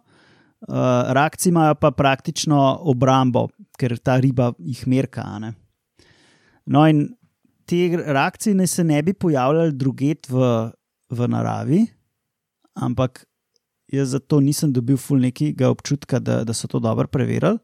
Uh, 0.60 1.08
rakci 1.16 1.48
imajo 1.48 1.74
pa 1.80 1.90
praktično 1.90 2.58
obrambo, 2.92 3.48
ker 3.80 3.96
ta 3.98 4.18
riba 4.20 4.52
jih 4.58 4.86
merka. 4.86 5.24
ne. 5.38 5.54
No, 6.66 6.84
in 6.88 7.08
te 7.64 7.88
reakcije 7.96 8.54
naj 8.54 8.66
se 8.66 8.84
ne 8.84 9.02
bi 9.02 9.12
pojavljale 9.12 9.70
druget 9.70 10.28
v, 10.28 10.70
v 11.10 11.28
naravi, 11.28 11.86
ampak 12.74 13.24
jaz 13.92 14.14
zato 14.14 14.40
nisem 14.40 14.72
dobil 14.72 14.96
ful 14.96 15.20
nekega 15.20 15.70
občutka, 15.70 16.18
da, 16.18 16.44
da 16.44 16.54
so 16.54 16.68
to 16.68 16.78
dobro 16.78 17.08
preverili. 17.08 17.58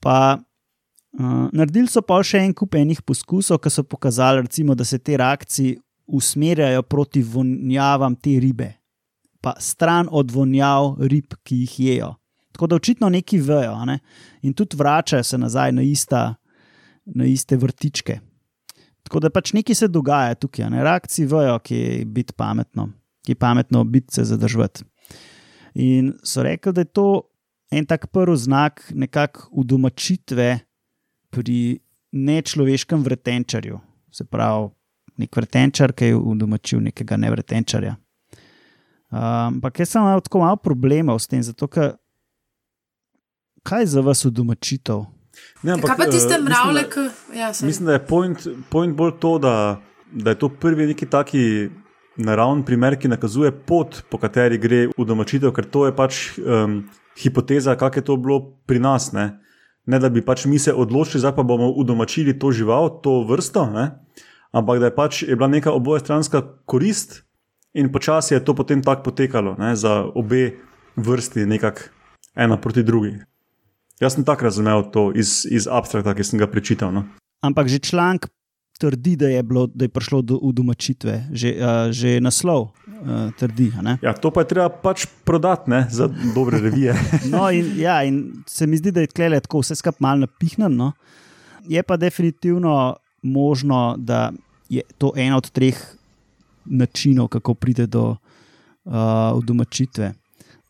Pa 0.00 0.38
uh, 0.38 1.48
naredili 1.52 1.88
so 1.90 2.02
pa 2.02 2.20
še 2.22 2.42
en 2.44 2.54
kup 2.54 2.74
enih 2.78 3.02
poskusov, 3.02 3.60
ki 3.62 3.70
so 3.70 3.84
pokazali, 3.86 4.44
recimo, 4.46 4.74
da 4.74 4.84
se 4.84 4.98
te 4.98 5.16
reakcije 5.16 5.78
usmerjajo 6.06 6.82
proti 6.82 7.22
vonjavam 7.22 8.16
te 8.16 8.36
ribe, 8.40 8.74
pa 9.40 9.54
stran 9.60 10.08
od 10.10 10.30
vonjav 10.30 10.96
rib, 11.08 11.36
ki 11.42 11.62
jih 11.64 11.78
jejo. 11.80 12.14
Tako 12.54 12.66
da 12.66 12.76
očitno 12.76 13.08
neki 13.08 13.40
vejo 13.42 13.84
ne? 13.84 13.98
in 14.42 14.52
tudi 14.54 14.76
vračajo 14.76 15.24
se 15.24 15.38
nazaj 15.38 15.72
na 15.72 15.82
ista 15.82 16.34
na 17.04 17.24
iste 17.24 17.56
vrtičke. 17.56 18.18
Tako 19.04 19.20
da 19.20 19.30
pač 19.30 19.52
nekaj 19.52 19.76
se 19.76 19.88
dogaja 19.88 20.34
tukaj, 20.34 20.70
ne 20.70 20.84
reakcije 20.84 21.28
vejo, 21.28 21.58
ki 21.60 21.76
je 21.76 22.04
biti 22.04 22.32
pametno, 22.36 22.88
ki 23.24 23.32
je 23.32 23.40
pametno 23.40 23.84
biti 23.84 24.14
se 24.14 24.24
zadržati. 24.24 24.84
In 25.74 26.12
so 26.24 26.42
rekli, 26.42 26.72
da 26.72 26.80
je 26.80 26.92
to 26.92 27.08
en 27.70 27.86
tak 27.86 28.06
prvi 28.12 28.36
znak 28.36 28.86
nekakšne 28.94 29.50
udomačitve 29.50 30.48
pri 31.30 31.80
nečloveškem 32.12 33.02
vretenčarju. 33.02 33.80
Se 34.12 34.24
pravi, 34.24 34.70
nek 35.16 35.36
vretenčar, 35.36 35.92
ki 35.92 36.12
je 36.12 36.16
udomačil 36.16 36.80
nekega 36.82 37.16
nevretenčarja. 37.16 37.96
Ampak 39.14 39.76
um, 39.76 39.82
jaz 39.82 39.90
sem 39.90 40.02
imel 40.02 40.22
tako 40.26 40.42
malo 40.42 40.56
problemov 40.56 41.20
s 41.22 41.30
tem, 41.30 41.42
zato 41.42 41.68
ker 41.70 41.94
kaj 43.62 43.82
je 43.82 43.92
za 43.94 44.02
vas 44.02 44.24
udomačitev? 44.26 45.04
Ne, 45.62 45.78
Kaj 45.80 45.96
pa 45.96 46.06
tiste 46.10 46.34
eh, 46.34 46.42
mravlje, 46.42 46.84
ki. 46.90 47.06
Ja, 47.34 47.46
da, 47.46 47.52
sorry. 47.52 47.70
mislim, 47.70 47.86
da 47.86 47.92
je 47.92 48.06
point, 48.06 48.46
point 48.70 48.96
bolj 48.96 49.16
to, 49.20 49.38
da, 49.38 49.54
da 50.12 50.34
je 50.34 50.38
to 50.38 50.48
prvi 50.48 50.86
neki 50.86 51.06
taki 51.06 51.70
naravni 52.16 52.64
primer, 52.64 52.96
ki 53.00 53.08
nakazuje 53.08 53.52
pot, 53.66 54.02
po 54.10 54.18
kateri 54.18 54.58
gre 54.58 54.86
v 54.92 55.06
domačitev, 55.06 55.52
ker 55.54 55.66
to 55.66 55.86
je 55.88 55.96
pač 55.96 56.20
um, 56.38 56.84
hipoteza, 57.18 57.74
kak 57.76 57.96
je 57.96 58.04
to 58.04 58.16
bilo 58.16 58.40
pri 58.66 58.78
nas. 58.78 59.10
Ne, 59.12 59.40
ne 59.86 59.98
da 59.98 60.08
bi 60.08 60.22
pač 60.24 60.46
mi 60.46 60.58
se 60.58 60.72
odločili, 60.72 61.20
zdaj 61.20 61.34
pa 61.36 61.42
bomo 61.42 61.70
udomačili 61.70 62.38
to 62.38 62.52
žival, 62.52 63.00
to 63.02 63.22
vrsto, 63.28 63.66
ne? 63.70 63.90
ampak 64.54 64.78
da 64.78 64.86
je 64.86 64.94
pač 64.94 65.22
je 65.22 65.36
bila 65.36 65.48
neka 65.50 65.72
obojestranska 65.74 66.42
korist 66.64 67.24
in 67.74 67.90
počasi 67.92 68.34
je 68.34 68.44
to 68.44 68.54
potem 68.54 68.82
tako 68.82 69.10
potekalo 69.10 69.56
ne? 69.58 69.74
za 69.76 70.04
obe 70.14 70.54
vrsti, 70.96 71.46
nekako 71.46 71.90
ena 72.34 72.56
proti 72.56 72.82
drugi. 72.82 73.18
Jaz 74.00 74.16
sem 74.16 74.24
tako 74.26 74.48
razumel 74.50 74.82
to 74.92 75.12
iz, 75.14 75.44
iz 75.50 75.68
abstrakta, 75.70 76.14
ki 76.14 76.24
sem 76.26 76.40
ga 76.40 76.50
prečital. 76.50 76.90
No. 76.94 77.04
Ampak 77.44 77.68
že 77.70 77.78
članek 77.78 78.26
trdi, 78.78 79.16
da 79.16 79.28
je, 79.28 79.42
bilo, 79.42 79.66
da 79.66 79.84
je 79.84 79.88
prišlo 79.88 80.22
do 80.22 80.38
udomačitve, 80.42 81.28
že, 81.32 81.54
uh, 81.54 81.92
že 81.94 82.18
naslov 82.20 82.74
uh, 82.86 83.30
trdi. 83.38 83.70
Ja, 84.02 84.12
to 84.12 84.34
pa 84.34 84.42
je 84.42 84.50
treba 84.50 84.68
pač 84.68 85.06
prodati 85.24 85.70
ne, 85.70 85.86
za 85.90 86.08
dobre 86.34 86.58
revije. 86.58 86.96
No, 87.32 87.46
in, 87.50 87.70
ja, 87.78 88.02
in 88.04 88.42
se 88.46 88.66
mi 88.66 88.76
zdi, 88.76 88.90
da 88.90 89.04
je 89.04 89.12
tlele 89.14 89.40
tako 89.40 89.62
vse 89.62 89.78
skupaj 89.78 90.02
malo 90.02 90.26
napihnjeno. 90.26 90.74
No. 90.74 90.92
Je 91.68 91.82
pa 91.82 91.96
definitivno 91.96 92.96
možno, 93.22 93.94
da 93.98 94.32
je 94.68 94.82
to 94.98 95.12
ena 95.16 95.36
od 95.36 95.50
treh 95.50 95.78
načinov, 96.64 97.28
kako 97.28 97.54
pride 97.54 97.86
do 97.86 98.10
uh, 98.10 98.92
udomačitve. 99.38 100.12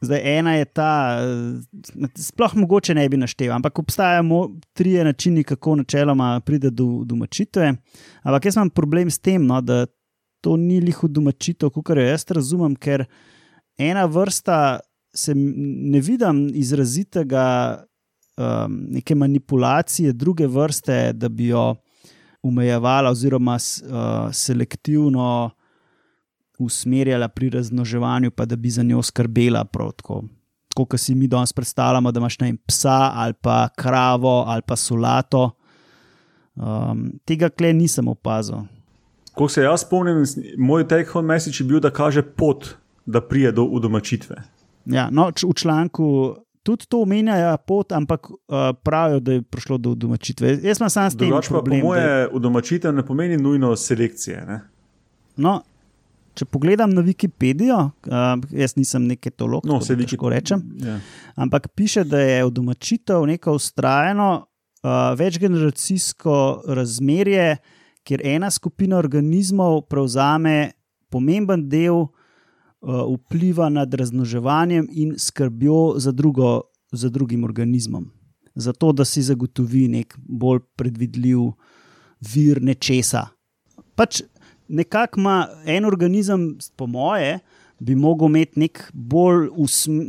Zdaj, 0.05 0.39
ena 0.39 0.55
je 0.57 0.65
ta, 0.65 1.19
eh, 1.21 2.09
sploh 2.17 2.55
mogoče 2.55 2.95
ne 2.95 3.09
bi 3.09 3.17
našteval, 3.17 3.57
ampak 3.57 3.79
obstajajo 3.79 4.51
tri 4.73 4.97
načini, 5.05 5.45
kako 5.45 5.77
načeloma 5.77 6.41
pride 6.41 6.71
do 6.71 7.03
domačitve. 7.05 7.75
Ampak 8.23 8.45
jaz 8.45 8.57
imam 8.57 8.71
problem 8.71 9.11
s 9.11 9.19
tem, 9.19 9.47
no, 9.47 9.61
da 9.61 9.87
to 10.41 10.57
ni 10.57 10.81
liho 10.81 11.09
domačitev, 11.09 11.71
kot 11.71 11.97
jo 11.97 12.05
jaz 12.05 12.25
razumem, 12.31 12.77
ker 12.77 13.07
ena 13.79 14.05
vrsta 14.05 14.81
se 15.15 15.33
ne 15.35 16.01
vidim 16.01 16.51
izrazitega 16.55 17.47
um, 18.37 18.87
neke 18.91 19.15
manipulacije 19.15 20.13
druge 20.13 20.47
vrste, 20.47 21.13
da 21.13 21.29
bi 21.29 21.47
jo 21.47 21.75
omejevala 22.43 23.11
oziroma 23.11 23.55
uh, 23.55 24.33
selektivno 24.33 25.51
usmerjala 26.59 27.29
pri 27.29 27.51
razmnoževanju, 27.51 28.31
pa 28.31 28.45
da 28.45 28.57
bi 28.57 28.71
za 28.71 28.83
njo 28.83 29.03
skrbela. 29.03 29.65
tako. 29.97 30.25
Kot 30.75 31.01
si 31.01 31.15
mi 31.15 31.27
danes 31.27 31.53
predstavljamo, 31.53 32.13
da 32.13 32.21
imaš 32.21 32.39
ne 32.39 32.47
vem, 32.47 32.57
psa 32.67 33.11
ali 33.15 33.33
pa 33.41 33.69
kravo 33.77 34.45
ali 34.47 34.63
pa 34.67 34.77
solato. 34.77 35.51
Um, 36.55 37.13
tega 37.25 37.49
kle 37.49 37.73
nisem 37.73 38.09
opazil. 38.09 38.57
Ko 39.35 39.49
se 39.49 39.63
jaz 39.63 39.81
spomnim, 39.81 40.25
moj 40.59 40.89
take 40.89 41.11
home 41.11 41.35
message 41.35 41.57
je 41.61 41.67
bil, 41.67 41.81
da 41.81 41.91
kaže 41.91 42.23
pot, 42.23 42.75
da 43.07 43.21
prije 43.21 43.53
do 43.53 43.65
udomačitve. 43.65 44.37
Ja, 44.87 45.09
no, 45.11 45.31
v 45.43 45.55
članku 45.55 46.37
tudi 46.63 46.87
to 46.87 47.03
omenjajo 47.03 47.57
pot, 47.67 47.93
ampak 47.93 48.31
uh, 48.31 48.37
pravijo, 48.83 49.21
da 49.21 49.33
je 49.33 49.43
prišlo 49.43 49.79
do 49.79 49.95
domačitve. 49.95 50.59
Jaz 50.63 50.79
sem 50.79 50.91
sam 50.91 51.11
s 51.11 51.17
tem 51.17 51.29
Drugače 51.29 51.49
pa 51.49 51.55
po 51.55 51.61
problem. 51.63 51.81
da- 51.81 51.87
moje 51.87 52.29
udomačitev 52.33 52.95
ne 52.95 53.07
pomeni 53.07 53.37
nujno 53.37 53.77
selekcije. 53.77 54.47
Ne? 54.47 54.61
No, 55.37 55.63
če 56.35 56.47
pogledam 56.51 56.93
na 56.95 57.03
Wikipedijo, 57.05 57.79
uh, 58.11 58.43
jaz 58.55 58.77
nisem 58.77 59.07
neki 59.07 59.31
tolog, 59.35 59.67
No, 59.67 59.79
no, 59.79 59.85
se 59.85 59.97
težko 59.99 60.31
rečem. 60.33 60.63
Ja. 60.83 60.99
Ampak 61.37 61.69
piše, 61.77 62.05
da 62.05 62.21
je 62.21 62.43
domačitev 62.51 63.27
neko 63.31 63.55
ustrajeno 63.59 64.31
uh, 64.39 65.15
večgeneracijsko 65.19 66.37
razmerje, 66.77 67.57
kjer 68.05 68.21
ena 68.25 68.51
skupina 68.51 68.99
organizmov 68.99 69.87
prevzame 69.89 70.75
pomemben 71.11 71.69
del 71.69 72.05
uh, 72.05 72.11
vpliva 73.15 73.71
nad 73.73 73.95
razmnoževanjem 73.95 74.89
in 74.93 75.15
skrbjo 75.19 75.95
za, 75.97 76.13
drugo, 76.13 76.61
za 76.93 77.09
drugim 77.09 77.45
organizmom. 77.45 78.11
Zato, 78.55 78.93
da 78.93 79.05
si 79.05 79.23
zagotovi 79.23 79.89
nek 79.89 80.15
bolj 80.19 80.61
predvidljiv 80.79 81.49
vir 82.35 82.61
nečesa. 82.63 83.27
Pač 83.95 84.23
nekako 84.69 85.21
ima 85.21 85.37
en 85.67 85.85
organizem, 85.85 86.45
po 86.77 86.87
moje, 86.87 87.39
bi 87.79 87.95
mogel 87.95 88.29
imeti 88.29 88.61
nek 88.61 88.91
bolj 88.93 89.49
usm 89.53 90.01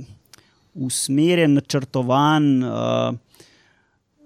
usmerjen, 0.76 1.54
načrtovan. 1.54 2.64
Uh, 2.64 3.16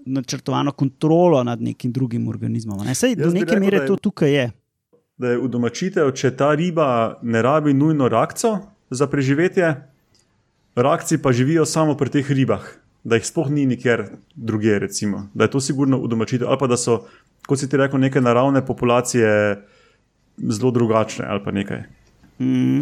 Načrtovano 0.06 0.72
kontrolo 0.72 1.44
nad 1.44 1.62
nekim 1.62 1.92
drugim 1.92 2.28
organizmom. 2.28 2.86
Ne? 2.86 2.96
Sej, 2.96 3.16
do 3.16 3.30
neke 3.30 3.60
mere 3.60 3.78
je- 3.78 3.88
to 3.88 3.96
tukaj 3.96 4.32
je. 4.32 4.52
Da 5.18 5.30
je 5.30 5.38
udomačitev, 5.38 6.12
če 6.12 6.32
ta 6.32 6.56
riba 6.56 6.88
ne 7.22 7.42
rabi 7.42 7.74
nujno 7.74 8.08
rakco 8.08 8.58
za 8.90 9.08
preživetje, 9.08 9.76
rakci 10.76 11.18
pa 11.18 11.32
živijo 11.32 11.66
samo 11.66 11.94
pri 11.96 12.10
teh 12.10 12.32
ribah, 12.32 12.64
da 13.04 13.16
jih 13.16 13.26
sploh 13.26 13.50
ni 13.50 13.66
nikjer 13.66 14.06
drugje. 14.36 14.80
Recimo. 14.80 15.28
Da 15.34 15.44
je 15.44 15.52
to 15.52 15.60
sigurno 15.60 15.98
udomačitev, 16.00 16.48
ali 16.48 16.58
pa 16.60 16.68
da 16.68 16.78
so, 16.78 17.04
kot 17.46 17.60
si 17.60 17.70
ti 17.70 17.78
rekel, 17.78 18.00
neke 18.00 18.22
naravne 18.22 18.66
populacije 18.66 19.62
zelo 20.50 20.72
drugačne 20.72 21.26
ali 21.26 21.44
pa 21.46 21.52
nekaj. 21.52 21.84
Mm. 22.40 22.82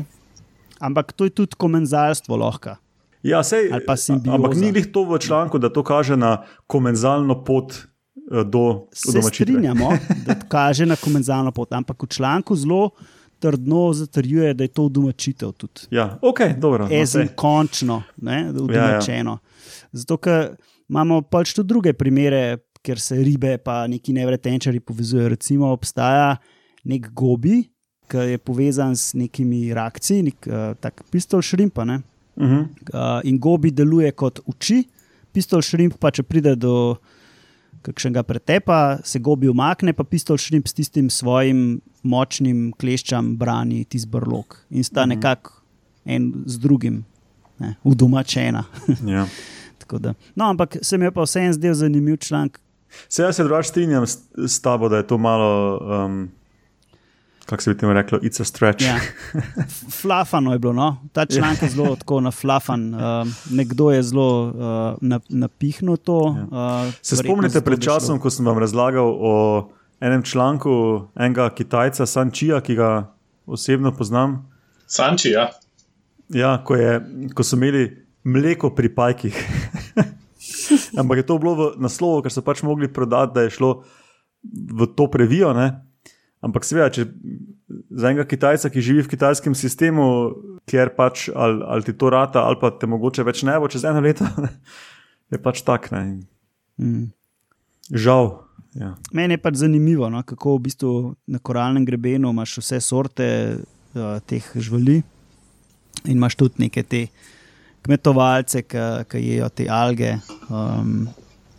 Ampak 0.79 1.11
to 1.11 1.23
je 1.23 1.29
tudi 1.29 1.55
komenzalstvo 1.57 2.37
lahko. 2.37 2.75
Ja, 3.23 3.43
sej, 3.43 3.71
ampak 4.29 4.55
ni 4.55 4.69
jih 4.69 4.91
to 4.93 5.03
v 5.03 5.17
članku, 5.19 5.57
da 5.57 5.69
to 5.69 5.83
kaže 5.83 6.17
na 6.17 6.43
komenzalno 6.67 7.43
pot 7.43 7.73
eh, 7.73 8.43
do 8.43 8.87
Se 8.93 9.09
udomačitve. 9.09 9.45
strinjamo, 9.45 9.89
da 10.27 10.35
kaže 10.47 10.85
na 10.85 10.95
komenzalno 10.95 11.51
pot, 11.51 11.73
ampak 11.73 12.03
v 12.03 12.07
članku 12.07 12.55
zelo 12.55 12.89
trdno 13.39 13.93
zatrjuje, 13.93 14.53
da 14.53 14.63
je 14.63 14.67
to 14.67 14.89
domačitev 14.89 15.51
tudi. 15.51 15.81
Ja, 15.91 16.17
ok, 16.21 16.39
dobro. 16.57 16.87
no, 16.87 16.93
Ezen 16.93 17.27
sej. 17.27 17.35
končno, 17.35 18.03
ne, 18.17 18.41
Ja, 18.41 18.49
udomačeno. 18.51 19.37
Zato, 19.91 20.17
ker 20.17 20.55
imamo 20.89 21.21
pač 21.21 21.53
tudi 21.53 21.67
druge 21.67 21.93
primere, 21.93 22.57
kjer 22.81 22.99
se 22.99 23.15
ribe 23.15 23.57
pa 23.57 23.87
neki 23.87 24.13
nevretenčari 24.13 24.79
povezujejo. 24.79 25.29
Recimo 25.29 25.67
obstaja 25.67 26.35
nek 26.87 27.09
gobi, 27.13 27.65
ki 28.07 28.23
je 28.31 28.37
povezan 28.39 28.95
s 28.95 29.11
nekimi 29.13 29.65
rakci, 29.75 30.21
nek 30.23 30.47
uh, 30.47 30.71
tak 30.79 31.03
pistol 31.11 31.43
šrimpa. 31.43 31.83
Ne? 31.85 31.99
Mhm. 32.39 32.61
Uh, 32.93 33.19
in 33.27 33.39
gobi 33.41 33.71
deluje 33.71 34.11
kot 34.15 34.39
uči, 34.47 34.83
pistol 35.35 35.61
šrimp 35.61 35.97
pa 35.99 36.11
če 36.13 36.23
pride 36.23 36.55
do 36.55 36.95
kakšnega 37.85 38.23
pretepa, 38.23 38.97
se 39.03 39.19
gobi 39.19 39.49
umakne, 39.49 39.93
pa 39.93 40.03
pistol 40.03 40.37
šrimp 40.39 40.67
s 40.67 40.73
tistim 40.75 41.09
svojim 41.13 41.79
močnim 42.03 42.71
kleščam 42.79 43.35
brani 43.37 43.83
tisti 43.85 44.09
brlog 44.09 44.57
in 44.69 44.83
sta 44.83 45.03
Mhm. 45.05 45.09
nekako 45.09 45.53
en 46.05 46.31
z 46.45 46.57
drugim 46.59 47.03
ne, 47.59 47.75
udomačena. 47.83 48.63
Ja. 49.13 49.27
No, 50.35 50.49
ampak 50.49 50.77
se 50.81 50.97
mi 50.97 51.05
je 51.05 51.11
pa 51.11 51.23
vseeno 51.23 51.53
zdel 51.53 51.73
zanimiv 51.73 52.17
članek. 52.17 52.59
Se 53.09 53.23
jaz 53.23 53.35
se 53.35 53.43
drugače 53.43 53.69
strinjam 53.69 54.07
s, 54.07 54.17
s 54.37 54.59
tabo, 54.61 54.89
da 54.89 54.97
je 54.97 55.07
to 55.07 55.17
malo, 55.17 55.79
um, 56.05 56.29
kako 57.47 57.63
se 57.63 57.73
bi 57.73 57.79
temu 57.79 57.93
reklo, 57.93 58.19
it's 58.19 58.41
a 58.41 58.45
stretch. 58.45 58.85
Ja. 58.85 58.99
Flafano 60.01 60.53
je 60.53 60.59
bilo, 60.59 60.73
no? 60.73 60.97
ta 61.13 61.25
članek 61.25 61.61
je 61.61 61.69
zelo 61.69 61.95
tako 61.95 62.21
naflafan. 62.21 62.87
Um, 62.97 63.33
nekdo 63.51 63.91
je 63.91 64.03
zelo 64.03 64.47
uh, 64.47 64.53
na, 65.01 65.19
napihnil 65.29 65.97
to. 65.97 66.17
Uh, 66.17 66.93
Se 67.01 67.15
spomnite 67.15 67.61
pred 67.61 67.79
časom, 67.83 68.19
ko 68.19 68.29
sem 68.29 68.45
vam 68.45 68.57
razlagal 68.57 69.05
o 69.19 69.33
enem 69.99 70.23
članku 70.23 71.07
enega 71.15 71.49
Kitajca, 71.49 72.05
Sančija, 72.05 72.61
ki 72.61 72.75
ga 72.75 73.13
osebno 73.45 73.91
poznam. 73.91 74.49
Sanči, 74.87 75.29
ja. 75.29 75.49
Ja, 76.29 76.57
ko, 76.63 76.75
je, 76.75 77.01
ko 77.35 77.43
so 77.43 77.55
imeli 77.55 78.05
mleko 78.23 78.73
pri 78.75 78.95
pajkih. 78.95 79.37
Ampak 80.99 81.17
je 81.17 81.25
to 81.25 81.37
bilo 81.37 81.55
v 81.55 81.71
naslovu, 81.79 82.25
ker 82.25 82.33
so 82.33 82.41
pač 82.41 82.63
mogli 82.63 82.91
prodati, 82.93 83.33
da 83.35 83.45
je 83.45 83.55
šlo 83.55 83.83
v 84.73 84.89
to 84.95 85.07
previjo. 85.11 85.53
Ne? 85.53 85.86
Ampak 86.47 86.63
seveda, 86.67 86.87
če 86.93 87.07
za 87.91 88.09
enega 88.09 88.23
Kitajca, 88.27 88.71
ki 88.71 88.83
živi 88.83 89.03
v 89.03 89.11
kitajskem 89.11 89.55
sistemu, 89.57 90.07
kjer 90.69 90.93
pač 90.95 91.27
ali, 91.35 91.59
ali 91.67 91.87
ti 91.87 91.95
to 91.97 92.11
rata, 92.13 92.45
ali 92.47 92.59
pa 92.61 92.71
te 92.71 92.87
mogoče 92.87 93.25
več 93.27 93.43
ne 93.47 93.57
bo 93.59 93.67
čez 93.71 93.83
eno 93.87 94.03
leto, 94.03 94.27
je 95.33 95.39
pač 95.43 95.63
tak. 95.67 95.89
Ne? 95.91 96.03
Mm. 96.79 97.09
Žal. 97.91 98.31
Ja. 98.77 98.93
Meni 99.15 99.35
je 99.37 99.41
pač 99.41 99.59
zanimivo, 99.63 100.09
no, 100.13 100.21
kako 100.27 100.57
v 100.57 100.63
bistvu 100.69 100.93
na 101.27 101.41
koralnem 101.41 101.85
grebenu 101.87 102.31
imaš 102.31 102.59
vse 102.61 102.79
sorte 102.83 103.27
uh, 103.57 104.19
teh 104.29 104.45
živali 104.55 105.01
in 106.05 106.15
imaš 106.15 106.37
tudi 106.37 106.67
neke 106.67 106.83
te 106.85 107.07
kmetovalce, 107.87 108.63
ki 108.67 109.21
jejo 109.23 109.47
te 109.49 109.65
alge 109.71 110.17
um, 110.51 111.07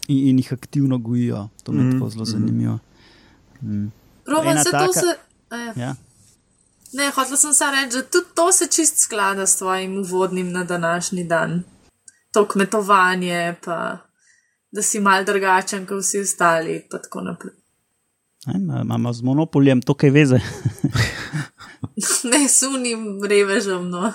in, 0.08 0.18
in 0.30 0.42
jih 0.42 0.52
aktivno 0.54 0.98
gojijo. 1.00 1.48
To 1.64 1.72
mi 1.72 1.82
je 1.82 1.84
Mhm, 1.84 1.98
tako 1.98 2.10
zelo 2.10 2.24
zanimivo. 2.24 2.78
Mm. 3.62 3.88
Roman, 4.28 4.58
se 4.58 4.64
to 4.64 4.70
taka- 4.72 4.92
se. 4.92 5.14
a 5.50 5.56
Ja. 5.76 5.94
Ne, 6.92 7.10
hotel 7.10 7.36
sem 7.36 7.52
samo 7.52 7.72
reči, 7.72 7.92
da 7.92 8.02
tudi 8.04 8.26
to 8.34 8.52
se 8.52 8.66
čist 8.66 8.98
sklada 8.98 9.46
s 9.46 9.56
tvojim 9.56 9.98
uvodnim 9.98 10.52
na 10.52 10.64
današnji 10.64 11.24
dan. 11.24 11.62
To 12.32 12.46
kmetovanje, 12.46 13.54
pa 13.64 13.98
da 14.70 14.82
si 14.82 15.00
mal 15.00 15.24
drugačen 15.24 15.86
kot 15.86 15.98
vsi 15.98 16.20
ostali, 16.20 16.86
pa 16.90 16.98
tako 16.98 17.20
naprej. 17.22 17.52
Imamo 18.54 19.12
z 19.12 19.22
monopoljem 19.22 19.82
to 19.82 19.94
kaj 19.94 20.10
veze. 20.10 20.38
Ne, 22.24 22.48
sunim 22.48 23.00
revežem, 23.24 23.90
no. 23.90 24.12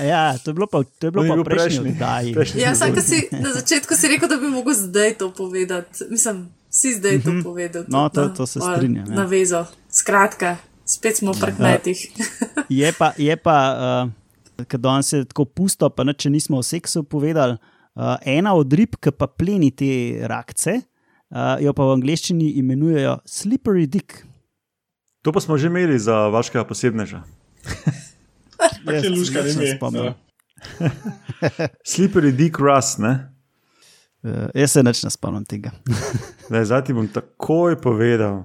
Ja, 0.00 0.38
to 0.38 0.50
je 0.50 0.54
bilo 0.54 0.66
pa, 0.66 0.82
to 0.82 1.06
je 1.06 1.10
bilo 1.10 1.24
To 1.24 1.36
pa 1.36 1.44
prejšnji 1.44 1.78
prejšnji. 1.78 1.90
oddaji. 1.92 2.34
Prejšnji. 2.34 2.60
Ja, 2.60 2.72
vsak, 2.72 3.00
si, 3.00 3.28
na 3.32 3.52
začetku 3.52 3.94
si 3.94 4.08
rekel, 4.08 4.28
da 4.28 4.36
bi 4.36 4.48
mogel 4.48 4.74
zdaj 4.74 5.14
to 5.14 5.30
povedati. 5.32 6.04
Mislim, 6.10 6.48
si 6.70 6.94
zdaj 6.94 7.20
to 7.20 7.42
povedal. 7.42 7.84
No, 7.88 8.08
to- 8.08 8.28
to 8.30 8.46
se 8.46 8.60
strinjam, 8.60 9.06
ja. 9.06 9.14
Navezo. 9.14 9.66
Skratka, 9.90 10.56
spet 10.86 11.18
smo 11.18 11.34
pri 11.34 11.52
kmetih. 11.52 11.98
Je 12.80 12.92
pa, 12.94 13.10
je 13.18 13.34
pa 13.36 13.56
uh, 13.74 14.64
ker 14.64 14.78
danes 14.78 15.10
je 15.12 15.24
tako 15.24 15.44
pusto, 15.44 15.90
pa 15.90 16.04
ne, 16.06 16.14
če 16.14 16.30
nismo 16.30 16.60
o 16.60 16.62
seksu 16.62 17.02
povedali, 17.02 17.58
uh, 17.58 18.14
ena 18.22 18.54
od 18.54 18.70
rib, 18.72 18.94
ki 18.94 19.10
pa 19.10 19.26
pleni 19.26 19.72
te 19.74 19.90
rakce, 20.22 20.76
uh, 21.34 21.58
jo 21.58 21.74
pa 21.74 21.82
v 21.82 21.96
angleščini 21.98 22.52
imenujejo 22.62 23.18
slippery 23.26 23.90
dick. 23.90 24.22
To 25.26 25.34
pa 25.34 25.40
smo 25.42 25.58
že 25.58 25.66
imeli 25.66 25.98
za 25.98 26.30
vašega 26.30 26.62
posebneža. 26.64 27.24
Tako 28.86 28.92
je 28.92 29.10
luška, 29.10 29.42
se 29.42 29.48
ne 29.48 29.48
nisem 29.48 29.76
spomnil. 29.76 30.04
Ja. 30.04 30.14
Slippery 31.90 32.30
Dick 32.32 32.58
Russ, 32.60 32.98
ne? 32.98 33.32
Uh, 34.20 34.48
jaz 34.54 34.72
se 34.76 34.82
neč 34.84 35.02
ne 35.04 35.10
spomnim 35.10 35.44
tega. 35.48 35.70
Zdaj, 36.50 36.84
ti 36.84 36.92
bom 36.92 37.08
takoj 37.08 37.78
povedal. 37.80 38.44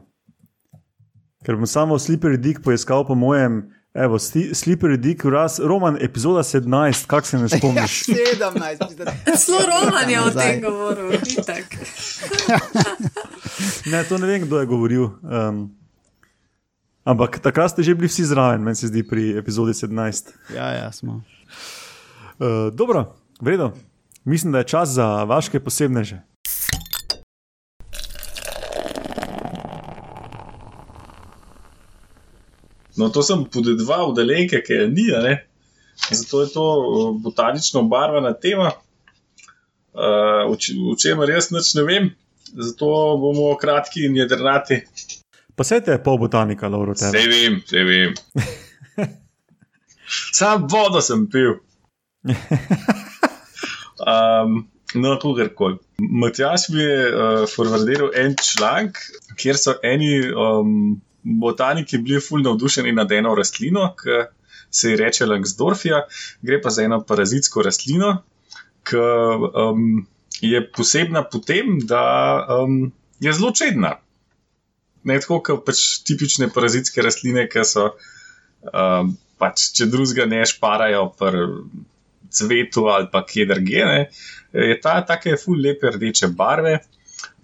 Ker 1.45 1.59
bom 1.59 1.67
samo 1.67 1.99
Slippery 1.99 2.39
Dick 2.41 2.63
poiskal 2.63 3.03
po 3.05 3.13
mojem, 3.13 3.67
evo, 3.93 4.17
Sli- 4.17 4.49
Slippery 4.55 4.97
Dick 4.97 5.21
Russ, 5.27 5.59
roman 5.59 5.97
epizoda 6.01 6.41
17, 6.43 7.05
kak 7.05 7.27
se 7.27 7.37
ne 7.37 7.49
spomniš. 7.49 8.05
17, 8.39 9.37
Zelo 9.37 9.59
roman 9.67 10.09
je 10.09 10.21
o 10.21 10.29
tem 10.31 10.61
govoril, 10.63 11.13
itak. 11.21 11.65
Ne, 13.85 14.03
to 14.03 14.17
ne 14.17 14.27
vem, 14.27 14.41
kdo 14.41 14.59
je 14.59 14.65
govoril. 14.65 15.03
Um, 15.21 15.69
ampak 17.05 17.37
takrat 17.39 17.71
ste 17.71 17.85
že 17.85 17.93
bili 17.95 18.09
vsi 18.09 18.25
zraven, 18.25 18.63
meni 18.65 18.75
se 18.75 18.89
zdi, 18.89 19.03
pri 19.05 19.37
epizodi 19.37 19.71
17. 19.77 20.33
ja, 20.55 20.71
ja, 20.73 20.87
smo. 20.91 21.21
Uh, 22.41 22.73
dobro, 22.73 23.13
v 23.39 23.53
redu. 23.53 23.69
Mislim, 24.25 24.51
da 24.51 24.57
je 24.57 24.63
čas 24.63 24.89
za 24.89 25.23
vaše 25.23 25.59
posebneže. 25.59 26.21
No, 32.95 33.09
to 33.09 33.23
sem 33.23 33.43
podedoval 33.45 34.13
delenke, 34.15 34.63
ki 34.63 34.73
je 34.73 34.87
ni, 34.87 35.07
ne? 35.23 35.47
zato 36.11 36.41
je 36.41 36.49
to 36.53 36.63
uh, 36.63 37.21
botanično 37.21 37.79
obarvana 37.79 38.33
tema, 38.33 38.71
uh, 39.93 40.51
o 40.51 40.57
o 40.91 40.95
čemer 40.95 41.29
jaz 41.29 41.51
nič 41.51 41.73
ne 41.73 41.83
vem, 41.83 42.09
zato 42.53 42.85
bomo 43.21 43.57
kratki 43.57 44.05
in 44.05 44.17
jedrnati. 44.17 44.81
Pa 45.55 45.63
se 45.63 45.81
te 45.81 45.91
je 45.91 46.03
pol 46.03 46.17
botanika, 46.17 46.67
Lauro, 46.67 46.93
Vse 46.93 47.11
tebe. 47.11 47.27
vem, 47.27 47.61
vse 47.65 47.83
vem. 47.83 48.13
Sam 50.39 50.67
vodo 50.71 51.01
sem 51.01 51.29
pil. 51.29 51.59
Um, 54.05 54.61
no, 54.93 55.15
kakorkoli. 55.21 55.77
Matjaš 55.97 56.69
mi 56.69 56.81
je 56.81 57.09
uh, 57.09 57.43
forwardiral 57.49 58.13
en 58.21 58.35
članek, 58.37 58.99
kjer 59.39 59.57
so 59.57 59.75
eni 59.83 60.11
um, 60.29 61.01
botaniki 61.23 61.97
bili 61.97 62.21
fulno 62.21 62.51
navdušeni 62.51 62.93
nad 62.93 63.11
eno 63.11 63.35
rastlino, 63.35 63.89
ki 63.99 64.23
se 64.71 64.91
ji 64.91 64.99
reče 64.99 65.25
Langsdorfija, 65.25 66.03
gre 66.41 66.61
pa 66.61 66.69
za 66.69 66.83
eno 66.83 67.01
parazitsko 67.01 67.63
rastlino, 67.65 68.17
ki 68.85 69.01
um, 69.01 70.05
je 70.41 70.61
posebna 70.71 71.23
po 71.23 71.39
tem, 71.39 71.79
da 71.87 72.03
um, 72.59 72.91
je 73.19 73.33
zelo 73.33 73.51
čedna. 73.55 73.95
Ne 75.03 75.17
tako 75.21 75.39
kot 75.45 75.65
pač 75.65 75.81
tipične 76.05 76.49
parazitske 76.53 77.01
rastline, 77.01 77.47
ki 77.49 77.65
so 77.65 77.93
Um, 78.73 79.13
pač, 79.37 79.69
če 79.77 79.87
drugega 79.91 80.25
ne 80.29 80.41
šparajo 80.47 81.09
pri 81.19 81.43
cvetu 82.35 82.87
ali 82.91 83.09
pa 83.11 83.23
kje 83.25 83.47
drugje, 83.51 83.85
ne, 83.85 84.05
je 84.69 84.77
ta 84.81 84.99
take 85.07 85.35
ful 85.41 85.59
lepe 85.61 85.91
rdeče 85.95 86.31
barve. 86.37 86.79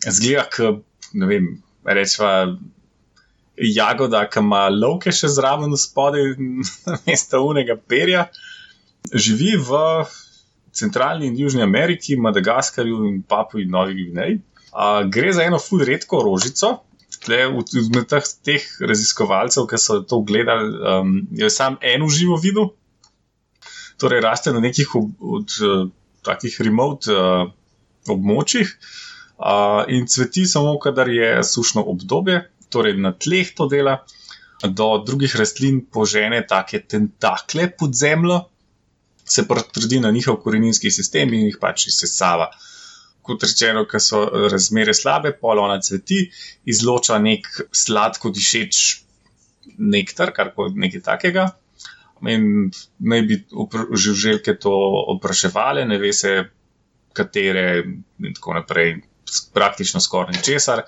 Zgleda, 0.07 0.47
kot 0.51 0.83
ne 1.13 1.27
vem, 1.29 1.51
rečva. 1.85 2.31
Jagoda, 3.61 4.23
ki 4.31 4.39
ima 4.41 4.63
lovke 4.73 5.11
še 5.13 5.27
zraven 5.29 5.75
spodaj, 5.77 6.31
mesto 7.05 7.41
unega 7.45 7.75
perja, 7.77 8.23
živi 9.13 9.57
v 9.59 9.81
centralni 10.73 11.27
in 11.27 11.35
južni 11.37 11.61
Ameriki, 11.61 12.15
Madagaskarju 12.15 13.03
in 13.09 13.19
Papuji 13.27 13.67
Novi 13.69 13.93
Gvineji. 13.99 14.39
Uh, 14.71 15.03
gre 15.11 15.33
za 15.35 15.43
eno 15.43 15.59
ful 15.59 15.83
redko 15.85 16.23
rožico. 16.23 16.79
Med 17.27 18.07
teh, 18.09 18.29
teh 18.41 18.63
raziskovalcev, 18.79 19.67
ki 19.69 19.77
so 19.77 19.99
to 20.09 20.23
gledali, 20.25 20.71
um, 20.79 21.11
je 21.37 21.51
sam 21.53 21.75
eno 21.85 22.07
živo 22.09 22.39
videl, 22.41 22.71
torej 24.01 24.23
raste 24.25 24.53
na 24.53 24.61
nekih 24.63 24.95
od, 24.97 25.09
od 25.37 25.57
uh, 25.61 25.89
takih 26.25 26.57
remote 26.65 27.13
uh, 27.13 27.45
območjih 28.09 28.71
uh, 28.71 29.83
in 29.93 30.07
cveti 30.09 30.47
samo, 30.49 30.77
kadar 30.81 31.09
je 31.09 31.29
sušno 31.45 31.83
obdobje, 31.93 32.41
torej 32.73 32.97
na 32.97 33.13
tleh 33.13 33.53
to 33.57 33.67
dela, 33.69 33.99
do 34.61 34.87
drugih 35.05 35.35
rastlin 35.35 35.81
požene 35.85 36.41
take 36.47 36.81
tentakle 36.85 37.69
pod 37.77 37.95
zemljo, 37.97 38.43
se 39.25 39.47
potrdi 39.47 39.99
na 39.99 40.11
njihov 40.11 40.41
koreninski 40.43 40.91
sistem 40.91 41.33
in 41.33 41.47
jih 41.47 41.57
pač 41.61 41.87
izsesava. 41.87 42.51
Kot 43.21 43.43
rečeno, 43.45 43.85
ker 43.89 44.01
so 44.01 44.23
razmere 44.51 44.93
slabe, 44.97 45.31
polona 45.37 45.77
cveti, 45.81 46.23
izloča 46.65 47.19
nek 47.21 47.47
sladko 47.71 48.31
dišeč 48.33 48.81
nektar, 49.77 50.33
kar 50.33 50.51
koli 50.55 50.73
nekaj 50.85 51.03
takega. 51.05 51.47
In 52.29 52.69
naj 52.99 53.21
bi 53.25 53.37
žuželke 53.97 54.55
to 54.61 54.71
opraševale, 55.15 55.85
ne 55.85 55.97
ve 55.97 56.11
se, 56.13 56.35
katere, 57.17 57.83
in 58.19 58.35
tako 58.35 58.53
naprej, 58.59 58.99
praktično 59.53 60.01
skoraj 60.01 60.37
ničesar. 60.37 60.83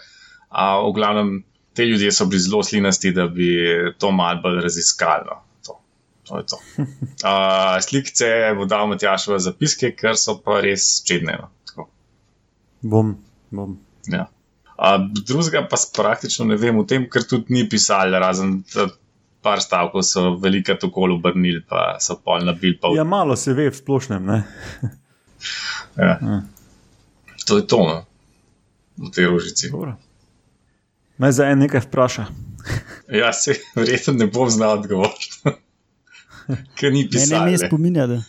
V 0.53 0.91
glavnem, 0.95 1.39
te 1.73 1.85
ljudje 1.85 2.11
so 2.11 2.25
bili 2.29 2.41
zelo 2.41 2.63
slinasti, 2.63 3.11
da 3.11 3.27
bi 3.27 3.49
to 3.97 4.11
malo 4.11 4.41
bolj 4.43 4.61
raziskali. 4.61 5.25
No. 5.25 5.41
To, 5.65 5.79
to 6.23 6.37
je 6.37 6.45
to. 6.45 6.61
Uh, 7.23 7.79
slikce 7.79 8.27
bo 8.57 8.65
dal 8.67 8.89
Matjaš 8.91 9.29
v 9.31 9.37
zapiske, 9.39 9.93
ker 9.95 10.17
so 10.19 10.35
pa 10.43 10.57
res 10.61 10.99
čedne. 11.07 11.37
No. 11.39 11.47
Tako. 11.69 11.87
Bom, 12.81 13.13
bom. 13.49 13.77
Ja. 14.11 14.27
Uh, 14.73 15.05
drugega 15.23 15.63
pa 15.71 15.79
praktično 15.95 16.45
ne 16.49 16.57
vem 16.59 16.77
o 16.77 16.83
tem, 16.83 17.07
ker 17.09 17.23
tudi 17.23 17.55
ni 17.55 17.63
pisali, 17.69 18.19
razen 18.19 18.57
par 19.43 19.59
stavkov 19.59 20.01
so 20.01 20.35
velika 20.37 20.75
tako 20.75 21.09
obrnili, 21.09 21.61
pa 21.61 21.97
so 21.99 22.15
pol 22.17 22.39
nabili. 22.41 22.77
Pa 22.77 22.87
v- 22.87 22.95
Ja, 22.95 23.03
malo 23.05 23.35
se 23.35 23.53
ve 23.53 23.67
v 23.67 23.75
splošnem. 23.75 24.25
Ne? 24.25 24.43
Ja. 25.97 26.17
To 27.43 27.57
je 27.57 27.67
to, 27.67 27.77
no. 27.79 28.05
v 28.97 29.11
tej 29.11 29.25
rožici. 29.27 29.67
Dobro. 29.67 29.97
Naj 31.17 31.31
za 31.33 31.43
en 31.45 31.59
nekaj 31.59 31.81
vpraša. 31.81 32.25
Ja, 33.11 33.33
se 33.33 33.51
verjetno 33.75 34.13
ne 34.15 34.27
bom 34.27 34.47
znal 34.47 34.79
odgovoriti. 34.79 35.43
Ker 36.77 36.89
ni 36.89 37.01
Mene 37.01 37.09
pisalo. 37.11 37.45
me 37.45 37.57
spominja, 37.57 38.07
da 38.07 38.21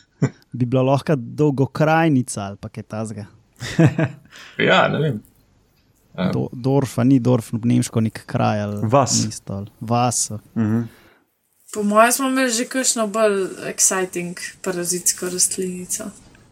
bi 0.52 0.66
bila 0.66 0.82
lahko 0.84 1.14
dolgokrajnica 1.16 2.42
ali 2.42 2.56
pa 2.56 2.68
kaj 2.68 2.82
tasga. 2.84 3.24
Ja, 4.58 4.88
ne 4.88 4.98
vem. 5.00 5.22
Do, 6.32 6.48
Dorf, 6.52 6.96
a 6.96 7.04
ni 7.04 7.18
Dorf, 7.18 7.52
Nemško 7.54 8.00
nek 8.00 8.24
kraj 8.24 8.60
ali 8.60 8.76
Vas. 8.84 9.14
mesto 9.20 9.52
ali 9.54 9.70
vas. 9.80 10.30
Po 11.74 11.82
mojem 11.82 12.12
smo 12.12 12.28
imeli 12.28 12.50
že 12.50 12.68
kakšno 12.70 13.06
bolj 13.06 13.48
exciting 13.66 14.38
parazitsko 14.62 15.28
rastlinico. 15.28 16.04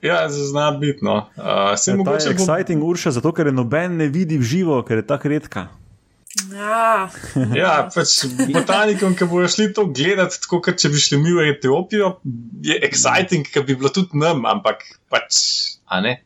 Ja, 0.02 0.26
zna 0.28 0.70
biti. 0.70 1.04
No. 1.04 1.30
Uh, 1.36 1.78
se 1.78 1.90
Ja, 1.90 1.94
ta 1.94 1.94
je 1.94 1.96
mogoče 1.96 2.34
bo, 2.34 2.34
exciting 2.34 2.82
urša, 2.82 3.10
zato 3.10 3.32
ker 3.32 3.46
je 3.46 3.52
noben 3.52 3.96
ne 3.96 4.08
vidi 4.08 4.38
v 4.38 4.42
živo, 4.42 4.82
ker 4.82 4.98
je 4.98 5.06
tako 5.06 5.28
redka. 5.28 5.68
Ja, 6.50 7.10
ja, 7.62 7.72
pač 7.94 8.24
botanikom, 8.50 9.14
ki 9.14 9.28
bojo 9.30 9.48
šli 9.52 9.68
to 9.76 9.86
gledati, 9.92 10.40
tako 10.42 10.62
kot 10.64 10.80
če 10.80 10.90
bi 10.90 10.98
šli 10.98 11.20
mi 11.22 11.34
v 11.36 11.44
Etiopijo, 11.52 12.16
je 12.64 12.78
exciting, 12.82 13.46
ker 13.46 13.66
bi 13.68 13.76
bilo 13.76 13.92
tudi 13.92 14.18
nam, 14.18 14.46
ampak 14.48 14.82
pač, 15.12 15.38
a 15.86 16.00
ne. 16.02 16.16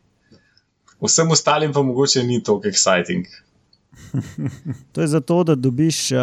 Vsem 1.02 1.28
ostalim 1.34 1.74
pa 1.76 1.82
mogoče 1.84 2.22
ni 2.24 2.38
tako 2.40 2.70
exciting. 2.70 3.26
To 4.92 5.00
je 5.00 5.06
zato, 5.06 5.44
da 5.44 5.54
dobiš 5.54 6.12
uh, 6.12 6.18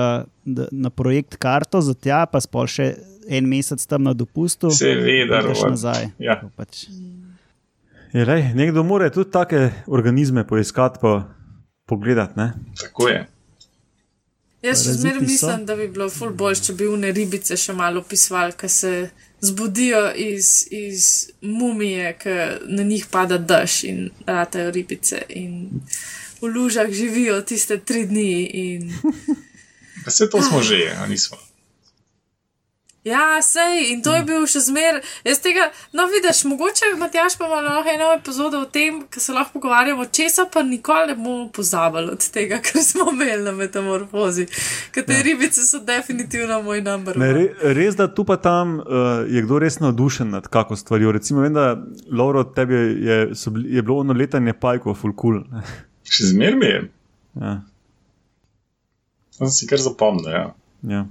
da, 0.45 0.67
na 0.71 0.89
projekt 0.89 1.35
karto 1.35 1.81
za 1.81 1.93
tja, 1.93 2.25
pa 2.25 2.41
spol 2.41 2.67
še 2.67 2.93
en 3.29 3.47
mesec 3.47 3.85
tam 3.87 4.03
na 4.03 4.13
dopustu. 4.13 4.71
Seveda, 4.71 5.41
Ideš 5.41 5.61
Roman. 5.61 5.75
nazaj. 5.77 6.09
Ja. 6.19 6.39
To 6.41 6.49
Pač. 6.55 6.87
Je, 8.13 8.25
lej, 8.25 8.51
nekdo 8.53 8.83
mora 8.83 9.09
tudi 9.09 9.31
take 9.31 9.71
organizme 9.87 10.47
poiskati, 10.47 10.99
pa 11.01 11.23
pogledati. 11.85 12.33
Ne? 12.37 12.53
Tako 12.79 13.09
je. 13.09 13.21
jaz 14.63 14.83
še 14.85 14.93
zmeraj 14.95 15.21
mislim, 15.25 15.65
da 15.65 15.75
bi 15.75 15.87
bilo 15.91 16.07
ful 16.09 16.31
bolj, 16.37 16.61
če 16.67 16.75
bi 16.79 16.87
une 16.87 17.11
ribice 17.11 17.57
še 17.59 17.73
malo 17.75 18.03
opisovali, 18.03 18.55
ki 18.55 18.69
se 18.69 18.93
zbudijo 19.43 20.03
iz, 20.15 20.67
iz 20.71 21.07
mumije, 21.41 22.13
ki 22.21 22.35
na 22.71 22.85
njih 22.87 23.09
pada 23.11 23.37
dež 23.37 23.83
in 23.89 24.05
ratajo 24.27 24.71
ribice. 24.71 25.19
In 25.29 25.81
v 26.43 26.51
lužah 26.51 26.91
živijo 26.91 27.41
tiste 27.41 27.79
tri 27.79 28.05
dni. 28.05 28.49
In... 28.53 28.93
Vse 30.07 30.29
to 30.29 30.41
smo 30.41 30.61
že, 30.61 30.91
a 30.99 31.07
nismo. 31.07 31.37
Ja, 33.03 33.41
sej, 33.41 33.91
in 33.91 33.99
to 33.99 34.13
je 34.15 34.23
bil 34.23 34.45
še 34.47 34.61
zmer. 34.63 35.01
Jaz 35.27 35.41
tega, 35.43 35.65
no, 35.91 36.05
vidiš, 36.07 36.45
mogoče 36.47 36.93
Matjaš 36.99 37.35
pa 37.35 37.49
ima 37.49 37.59
lahko 37.59 37.91
eno 37.91 38.07
epizodo 38.15 38.61
o 38.63 38.67
tem, 38.71 39.01
ki 39.11 39.19
se 39.19 39.35
lahko 39.35 39.57
pogovarjamo, 39.57 40.05
česa 40.07 40.45
pa 40.47 40.63
nikoli 40.63 41.11
ne 41.11 41.17
bomo 41.19 41.49
pozabili 41.51 42.15
od 42.15 42.29
tega, 42.31 42.61
kar 42.65 42.79
smo 42.79 43.11
imeli 43.11 43.43
na 43.43 43.51
metamorfozi. 43.51 44.47
Ker 44.95 45.03
te 45.03 45.19
ja. 45.19 45.27
ribice 45.27 45.67
so 45.67 45.83
definitivno 45.83 46.61
moj 46.63 46.79
number. 46.81 47.19
Ne, 47.19 47.33
re, 47.35 47.73
res, 47.75 47.99
da 47.99 48.07
tu 48.07 48.23
pa 48.23 48.39
tam 48.39 48.79
uh, 48.79 49.27
je 49.27 49.43
kdo 49.43 49.59
res 49.59 49.81
navdušen 49.83 50.31
nad 50.39 50.47
kako 50.47 50.79
stvarjo. 50.79 51.11
Recimo, 51.11 51.43
vem, 51.43 51.59
da 51.59 51.73
Lauro, 52.07 52.47
tebi 52.55 52.85
je, 53.03 53.23
so 53.35 53.51
bili, 53.51 53.75
je 53.75 53.83
bilo 53.83 53.99
ono 54.05 54.15
letanje 54.15 54.55
pajkov, 54.55 54.95
fulkul. 54.95 55.43
Cool. 55.43 55.91
Še 56.13 56.29
zmer 56.29 56.57
mi 56.59 56.69
je. 56.69 56.81
Ja, 57.41 57.53
Sem 59.33 59.49
si 59.49 59.65
kar 59.65 59.81
zapomnil. 59.81 60.29
Ja. 60.29 60.43
ja. 60.85 61.05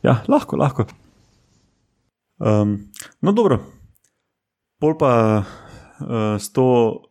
ja, 0.00 0.14
lahko, 0.32 0.56
lahko. 0.56 0.86
Um, 2.40 2.88
no, 3.20 3.34
dobro. 3.36 3.60
Pol 4.80 4.96
pa 4.96 5.44
uh, 5.44 6.40
s 6.40 6.48
to 6.56 7.04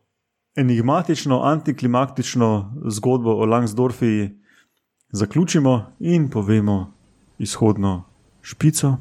enigmatično, 0.58 1.38
antiklimaktično 1.42 2.50
zgodbo 2.90 3.38
o 3.38 3.46
Langsdorfi 3.46 4.34
zaključimo 5.14 5.94
in 6.00 6.26
povemo 6.30 6.92
izhodno 7.38 8.04
špico. 8.42 8.96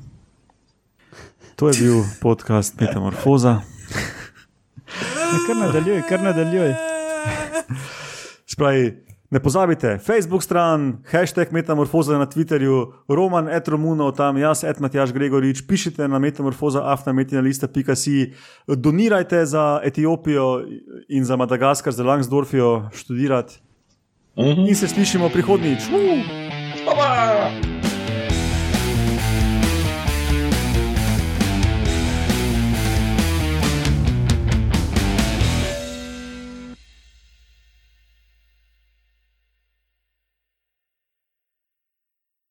To 1.56 1.70
je 1.70 1.74
bil 1.82 2.02
podcast 2.22 2.80
Metamorfoza. 2.80 3.62
Kar 5.48 5.58
nadaljuj, 5.58 6.02
kar 6.10 6.22
nadaljuj. 6.24 6.74
Spravi, 8.54 9.04
ne 9.32 9.40
pozabite, 9.40 9.98
Facebook 9.98 10.44
stran, 10.44 11.02
hashtag 11.10 11.52
Metamorfoza 11.52 12.18
na 12.18 12.26
Twitterju, 12.26 12.94
Roman 13.10 13.50
Etromuno, 13.50 14.12
tam 14.12 14.38
jaz, 14.38 14.64
Edmatjaš 14.64 15.14
Gregorič, 15.14 15.64
pišite 15.66 16.08
na 16.08 16.20
metamorfoza, 16.20 16.84
afnametinalista.si, 16.94 18.34
donirajte 18.68 19.46
za 19.46 19.82
Etiopijo 19.84 20.62
in 21.10 21.26
za 21.26 21.36
Madagaskar, 21.36 21.94
za 21.94 22.04
Langsdorfijo 22.04 22.90
študirati. 22.94 23.60
Mhm. 24.38 24.68
In 24.70 24.76
se 24.76 24.88
slišimo 24.88 25.30
prihodnjič. 25.30 25.80
Uh! 25.90 26.63